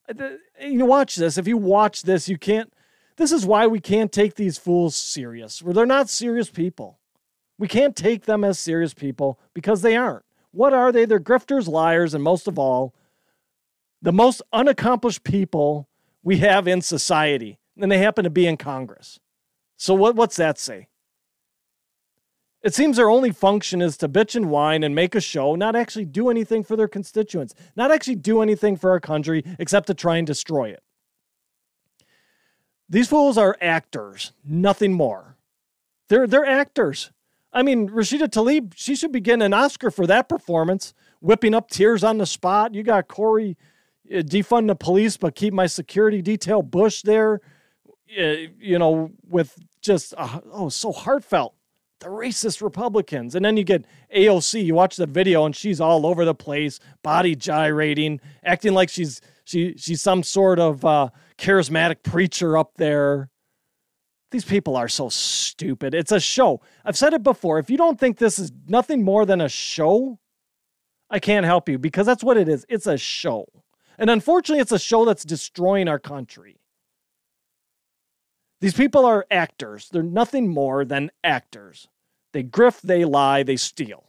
Uh, 0.08 0.30
you 0.60 0.78
know, 0.78 0.86
watch 0.86 1.16
this. 1.16 1.36
If 1.36 1.46
you 1.46 1.58
watch 1.58 2.02
this, 2.02 2.28
you 2.30 2.38
can't, 2.38 2.72
this 3.16 3.30
is 3.30 3.44
why 3.44 3.66
we 3.66 3.78
can't 3.78 4.10
take 4.10 4.36
these 4.36 4.56
fools 4.56 4.96
serious, 4.96 5.62
where 5.62 5.74
they're 5.74 5.84
not 5.84 6.08
serious 6.08 6.48
people. 6.48 6.98
We 7.58 7.68
can't 7.68 7.94
take 7.94 8.24
them 8.24 8.42
as 8.42 8.58
serious 8.58 8.94
people 8.94 9.38
because 9.52 9.82
they 9.82 9.96
aren't. 9.96 10.24
What 10.50 10.72
are 10.72 10.92
they? 10.92 11.04
They're 11.04 11.20
grifters, 11.20 11.68
liars, 11.68 12.14
and 12.14 12.24
most 12.24 12.48
of 12.48 12.58
all, 12.58 12.94
the 14.00 14.12
most 14.12 14.40
unaccomplished 14.52 15.24
people 15.24 15.88
we 16.22 16.38
have 16.38 16.66
in 16.66 16.80
society. 16.80 17.58
And 17.78 17.92
they 17.92 17.98
happen 17.98 18.24
to 18.24 18.30
be 18.30 18.46
in 18.46 18.56
Congress. 18.56 19.20
So 19.76 19.94
what 19.94 20.16
what's 20.16 20.36
that 20.36 20.58
say? 20.58 20.88
It 22.62 22.74
seems 22.74 22.96
their 22.96 23.10
only 23.10 23.30
function 23.30 23.80
is 23.80 23.96
to 23.98 24.08
bitch 24.08 24.34
and 24.34 24.50
whine 24.50 24.82
and 24.82 24.94
make 24.94 25.14
a 25.14 25.20
show, 25.20 25.54
not 25.54 25.76
actually 25.76 26.06
do 26.06 26.30
anything 26.30 26.64
for 26.64 26.74
their 26.74 26.88
constituents, 26.88 27.54
not 27.76 27.92
actually 27.92 28.16
do 28.16 28.42
anything 28.42 28.76
for 28.76 28.90
our 28.90 28.98
country 28.98 29.44
except 29.58 29.86
to 29.86 29.94
try 29.94 30.16
and 30.16 30.26
destroy 30.26 30.70
it. 30.70 30.82
These 32.88 33.08
fools 33.08 33.38
are 33.38 33.56
actors, 33.60 34.32
nothing 34.44 34.92
more. 34.92 35.36
They're 36.08 36.26
they're 36.26 36.46
actors. 36.46 37.10
I 37.52 37.62
mean, 37.62 37.88
Rashida 37.88 38.28
Tlaib, 38.28 38.72
she 38.76 38.94
should 38.94 39.12
be 39.12 39.20
getting 39.20 39.42
an 39.42 39.54
Oscar 39.54 39.90
for 39.90 40.06
that 40.06 40.28
performance, 40.28 40.92
whipping 41.20 41.54
up 41.54 41.70
tears 41.70 42.04
on 42.04 42.18
the 42.18 42.26
spot. 42.26 42.74
You 42.74 42.82
got 42.82 43.08
Cori 43.08 43.56
uh, 44.12 44.16
defund 44.16 44.66
the 44.66 44.74
police, 44.74 45.16
but 45.16 45.34
keep 45.34 45.54
my 45.54 45.66
security 45.66 46.20
detail 46.20 46.62
Bush 46.62 47.02
there 47.02 47.40
you 48.06 48.78
know, 48.78 49.10
with 49.28 49.58
just, 49.80 50.14
uh, 50.16 50.40
oh, 50.52 50.68
so 50.68 50.92
heartfelt. 50.92 51.54
The 52.00 52.08
racist 52.08 52.60
Republicans. 52.60 53.34
And 53.34 53.44
then 53.44 53.56
you 53.56 53.64
get 53.64 53.86
AOC, 54.14 54.64
you 54.64 54.74
watch 54.74 54.96
the 54.96 55.06
video 55.06 55.46
and 55.46 55.56
she's 55.56 55.80
all 55.80 56.04
over 56.04 56.26
the 56.26 56.34
place, 56.34 56.78
body 57.02 57.34
gyrating, 57.34 58.20
acting 58.44 58.74
like 58.74 58.90
she's 58.90 59.22
she 59.44 59.74
she's 59.78 60.02
some 60.02 60.22
sort 60.22 60.58
of 60.58 60.84
uh, 60.84 61.08
charismatic 61.38 62.02
preacher 62.02 62.58
up 62.58 62.72
there. 62.76 63.30
These 64.30 64.44
people 64.44 64.76
are 64.76 64.88
so 64.88 65.08
stupid. 65.08 65.94
It's 65.94 66.12
a 66.12 66.20
show. 66.20 66.60
I've 66.84 66.98
said 66.98 67.14
it 67.14 67.22
before. 67.22 67.58
If 67.58 67.70
you 67.70 67.78
don't 67.78 67.98
think 67.98 68.18
this 68.18 68.38
is 68.38 68.52
nothing 68.66 69.04
more 69.04 69.24
than 69.24 69.40
a 69.40 69.48
show, 69.48 70.18
I 71.08 71.20
can't 71.20 71.46
help 71.46 71.68
you 71.68 71.78
because 71.78 72.06
that's 72.06 72.24
what 72.24 72.36
it 72.36 72.48
is. 72.48 72.66
It's 72.68 72.86
a 72.86 72.98
show. 72.98 73.46
And 73.98 74.10
unfortunately, 74.10 74.60
it's 74.60 74.72
a 74.72 74.78
show 74.78 75.04
that's 75.04 75.24
destroying 75.24 75.88
our 75.88 76.00
country. 76.00 76.58
These 78.60 78.74
people 78.74 79.04
are 79.04 79.26
actors. 79.30 79.88
They're 79.90 80.02
nothing 80.02 80.48
more 80.48 80.84
than 80.84 81.10
actors. 81.22 81.88
They 82.32 82.42
grift, 82.42 82.82
they 82.82 83.04
lie, 83.04 83.42
they 83.42 83.56
steal. 83.56 84.04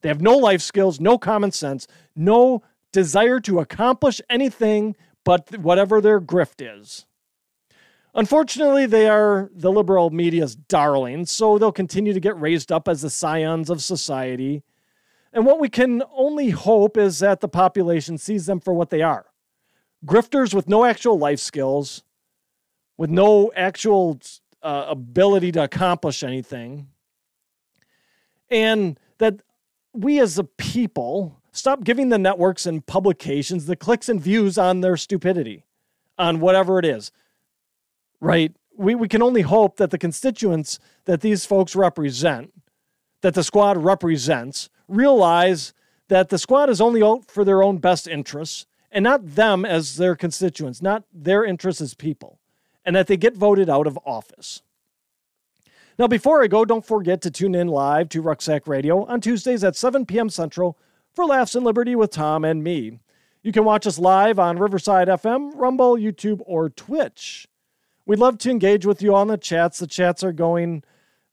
They 0.00 0.08
have 0.08 0.20
no 0.20 0.36
life 0.36 0.62
skills, 0.62 1.00
no 1.00 1.18
common 1.18 1.52
sense, 1.52 1.86
no 2.16 2.62
desire 2.92 3.40
to 3.40 3.60
accomplish 3.60 4.20
anything 4.28 4.96
but 5.24 5.58
whatever 5.58 6.00
their 6.00 6.20
grift 6.20 6.60
is. 6.60 7.06
Unfortunately, 8.14 8.86
they 8.86 9.08
are 9.08 9.50
the 9.54 9.70
liberal 9.70 10.10
media's 10.10 10.56
darlings, 10.56 11.30
so 11.30 11.58
they'll 11.58 11.70
continue 11.70 12.12
to 12.12 12.20
get 12.20 12.40
raised 12.40 12.72
up 12.72 12.88
as 12.88 13.02
the 13.02 13.10
scions 13.10 13.70
of 13.70 13.82
society. 13.82 14.62
And 15.32 15.46
what 15.46 15.60
we 15.60 15.68
can 15.68 16.02
only 16.12 16.50
hope 16.50 16.96
is 16.96 17.20
that 17.20 17.40
the 17.40 17.48
population 17.48 18.18
sees 18.18 18.46
them 18.46 18.58
for 18.58 18.74
what 18.74 18.90
they 18.90 19.02
are 19.02 19.26
grifters 20.04 20.54
with 20.54 20.66
no 20.66 20.84
actual 20.86 21.18
life 21.18 21.40
skills, 21.40 22.02
with 23.00 23.08
no 23.08 23.50
actual 23.56 24.20
uh, 24.62 24.84
ability 24.88 25.50
to 25.50 25.62
accomplish 25.62 26.22
anything. 26.22 26.86
And 28.50 29.00
that 29.16 29.40
we 29.94 30.20
as 30.20 30.38
a 30.38 30.44
people 30.44 31.40
stop 31.50 31.82
giving 31.82 32.10
the 32.10 32.18
networks 32.18 32.66
and 32.66 32.84
publications 32.84 33.64
the 33.64 33.74
clicks 33.74 34.10
and 34.10 34.20
views 34.20 34.58
on 34.58 34.82
their 34.82 34.98
stupidity, 34.98 35.64
on 36.18 36.40
whatever 36.40 36.78
it 36.78 36.84
is. 36.84 37.10
Right? 38.20 38.54
We, 38.76 38.94
we 38.94 39.08
can 39.08 39.22
only 39.22 39.42
hope 39.42 39.78
that 39.78 39.90
the 39.90 39.96
constituents 39.96 40.78
that 41.06 41.22
these 41.22 41.46
folks 41.46 41.74
represent, 41.74 42.52
that 43.22 43.32
the 43.32 43.42
squad 43.42 43.78
represents, 43.78 44.68
realize 44.88 45.72
that 46.08 46.28
the 46.28 46.36
squad 46.36 46.68
is 46.68 46.82
only 46.82 47.02
out 47.02 47.30
for 47.30 47.46
their 47.46 47.62
own 47.62 47.78
best 47.78 48.06
interests 48.06 48.66
and 48.92 49.04
not 49.04 49.36
them 49.36 49.64
as 49.64 49.96
their 49.96 50.14
constituents, 50.14 50.82
not 50.82 51.04
their 51.14 51.46
interests 51.46 51.80
as 51.80 51.94
people 51.94 52.40
and 52.84 52.96
that 52.96 53.06
they 53.06 53.16
get 53.16 53.36
voted 53.36 53.68
out 53.68 53.86
of 53.86 53.98
office. 54.04 54.62
Now, 55.98 56.06
before 56.06 56.42
I 56.42 56.46
go, 56.46 56.64
don't 56.64 56.84
forget 56.84 57.20
to 57.22 57.30
tune 57.30 57.54
in 57.54 57.68
live 57.68 58.08
to 58.10 58.22
Rucksack 58.22 58.66
Radio 58.66 59.04
on 59.04 59.20
Tuesdays 59.20 59.62
at 59.62 59.76
7 59.76 60.06
p.m. 60.06 60.30
Central 60.30 60.78
for 61.12 61.26
Laughs 61.26 61.54
and 61.54 61.64
Liberty 61.64 61.94
with 61.94 62.10
Tom 62.10 62.44
and 62.44 62.64
me. 62.64 63.00
You 63.42 63.52
can 63.52 63.64
watch 63.64 63.86
us 63.86 63.98
live 63.98 64.38
on 64.38 64.58
Riverside 64.58 65.08
FM, 65.08 65.52
Rumble, 65.54 65.96
YouTube, 65.96 66.40
or 66.46 66.70
Twitch. 66.70 67.48
We'd 68.06 68.18
love 68.18 68.38
to 68.38 68.50
engage 68.50 68.86
with 68.86 69.02
you 69.02 69.14
on 69.14 69.28
the 69.28 69.36
chats. 69.36 69.78
The 69.78 69.86
chats 69.86 70.24
are 70.24 70.32
going 70.32 70.84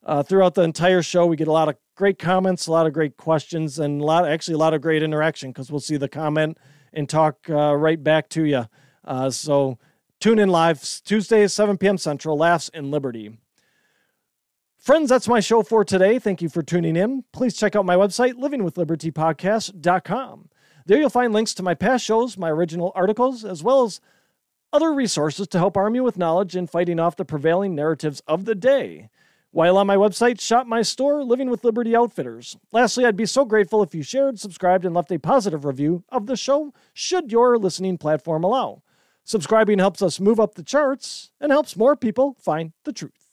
uh, 0.04 0.22
throughout 0.22 0.54
the 0.54 0.62
entire 0.62 1.02
show. 1.02 1.26
We 1.26 1.36
get 1.36 1.48
a 1.48 1.52
lot 1.52 1.68
of 1.68 1.76
great 1.96 2.18
comments, 2.18 2.66
a 2.66 2.72
lot 2.72 2.86
of 2.86 2.92
great 2.92 3.16
questions, 3.16 3.78
and 3.78 4.00
a 4.00 4.04
lot, 4.04 4.26
actually, 4.28 4.54
a 4.54 4.58
lot 4.58 4.74
of 4.74 4.80
great 4.80 5.02
interaction 5.02 5.50
because 5.50 5.70
we'll 5.70 5.80
see 5.80 5.96
the 5.96 6.08
comment 6.08 6.58
and 6.92 7.08
talk 7.08 7.48
uh, 7.50 7.74
right 7.74 8.02
back 8.02 8.28
to 8.30 8.44
you. 8.44 8.66
Uh, 9.04 9.30
so 9.30 9.78
Tune 10.20 10.40
in 10.40 10.48
live 10.48 10.82
Tuesdays, 11.04 11.52
7 11.52 11.78
p.m. 11.78 11.96
Central, 11.96 12.36
Laughs 12.36 12.68
in 12.70 12.90
Liberty. 12.90 13.38
Friends, 14.76 15.08
that's 15.08 15.28
my 15.28 15.38
show 15.38 15.62
for 15.62 15.84
today. 15.84 16.18
Thank 16.18 16.42
you 16.42 16.48
for 16.48 16.60
tuning 16.60 16.96
in. 16.96 17.22
Please 17.32 17.56
check 17.56 17.76
out 17.76 17.86
my 17.86 17.94
website, 17.94 18.32
livingwithlibertypodcast.com. 18.32 20.48
There 20.86 20.98
you'll 20.98 21.08
find 21.08 21.32
links 21.32 21.54
to 21.54 21.62
my 21.62 21.74
past 21.74 22.04
shows, 22.04 22.36
my 22.36 22.50
original 22.50 22.90
articles, 22.96 23.44
as 23.44 23.62
well 23.62 23.84
as 23.84 24.00
other 24.72 24.92
resources 24.92 25.46
to 25.48 25.58
help 25.58 25.76
arm 25.76 25.94
you 25.94 26.02
with 26.02 26.18
knowledge 26.18 26.56
in 26.56 26.66
fighting 26.66 26.98
off 26.98 27.14
the 27.14 27.24
prevailing 27.24 27.76
narratives 27.76 28.20
of 28.26 28.44
the 28.44 28.56
day. 28.56 29.10
While 29.52 29.78
on 29.78 29.86
my 29.86 29.96
website, 29.96 30.40
shop 30.40 30.66
my 30.66 30.82
store, 30.82 31.22
Living 31.22 31.48
with 31.48 31.62
Liberty 31.62 31.94
Outfitters. 31.94 32.56
Lastly, 32.72 33.04
I'd 33.04 33.16
be 33.16 33.24
so 33.24 33.44
grateful 33.44 33.84
if 33.84 33.94
you 33.94 34.02
shared, 34.02 34.40
subscribed, 34.40 34.84
and 34.84 34.96
left 34.96 35.12
a 35.12 35.20
positive 35.20 35.64
review 35.64 36.02
of 36.08 36.26
the 36.26 36.36
show, 36.36 36.74
should 36.92 37.30
your 37.30 37.56
listening 37.56 37.98
platform 37.98 38.42
allow. 38.42 38.82
Subscribing 39.28 39.78
helps 39.78 40.00
us 40.00 40.20
move 40.20 40.40
up 40.40 40.54
the 40.54 40.62
charts 40.62 41.32
and 41.38 41.52
helps 41.52 41.76
more 41.76 41.94
people 41.94 42.34
find 42.40 42.72
the 42.84 42.94
truth. 42.94 43.28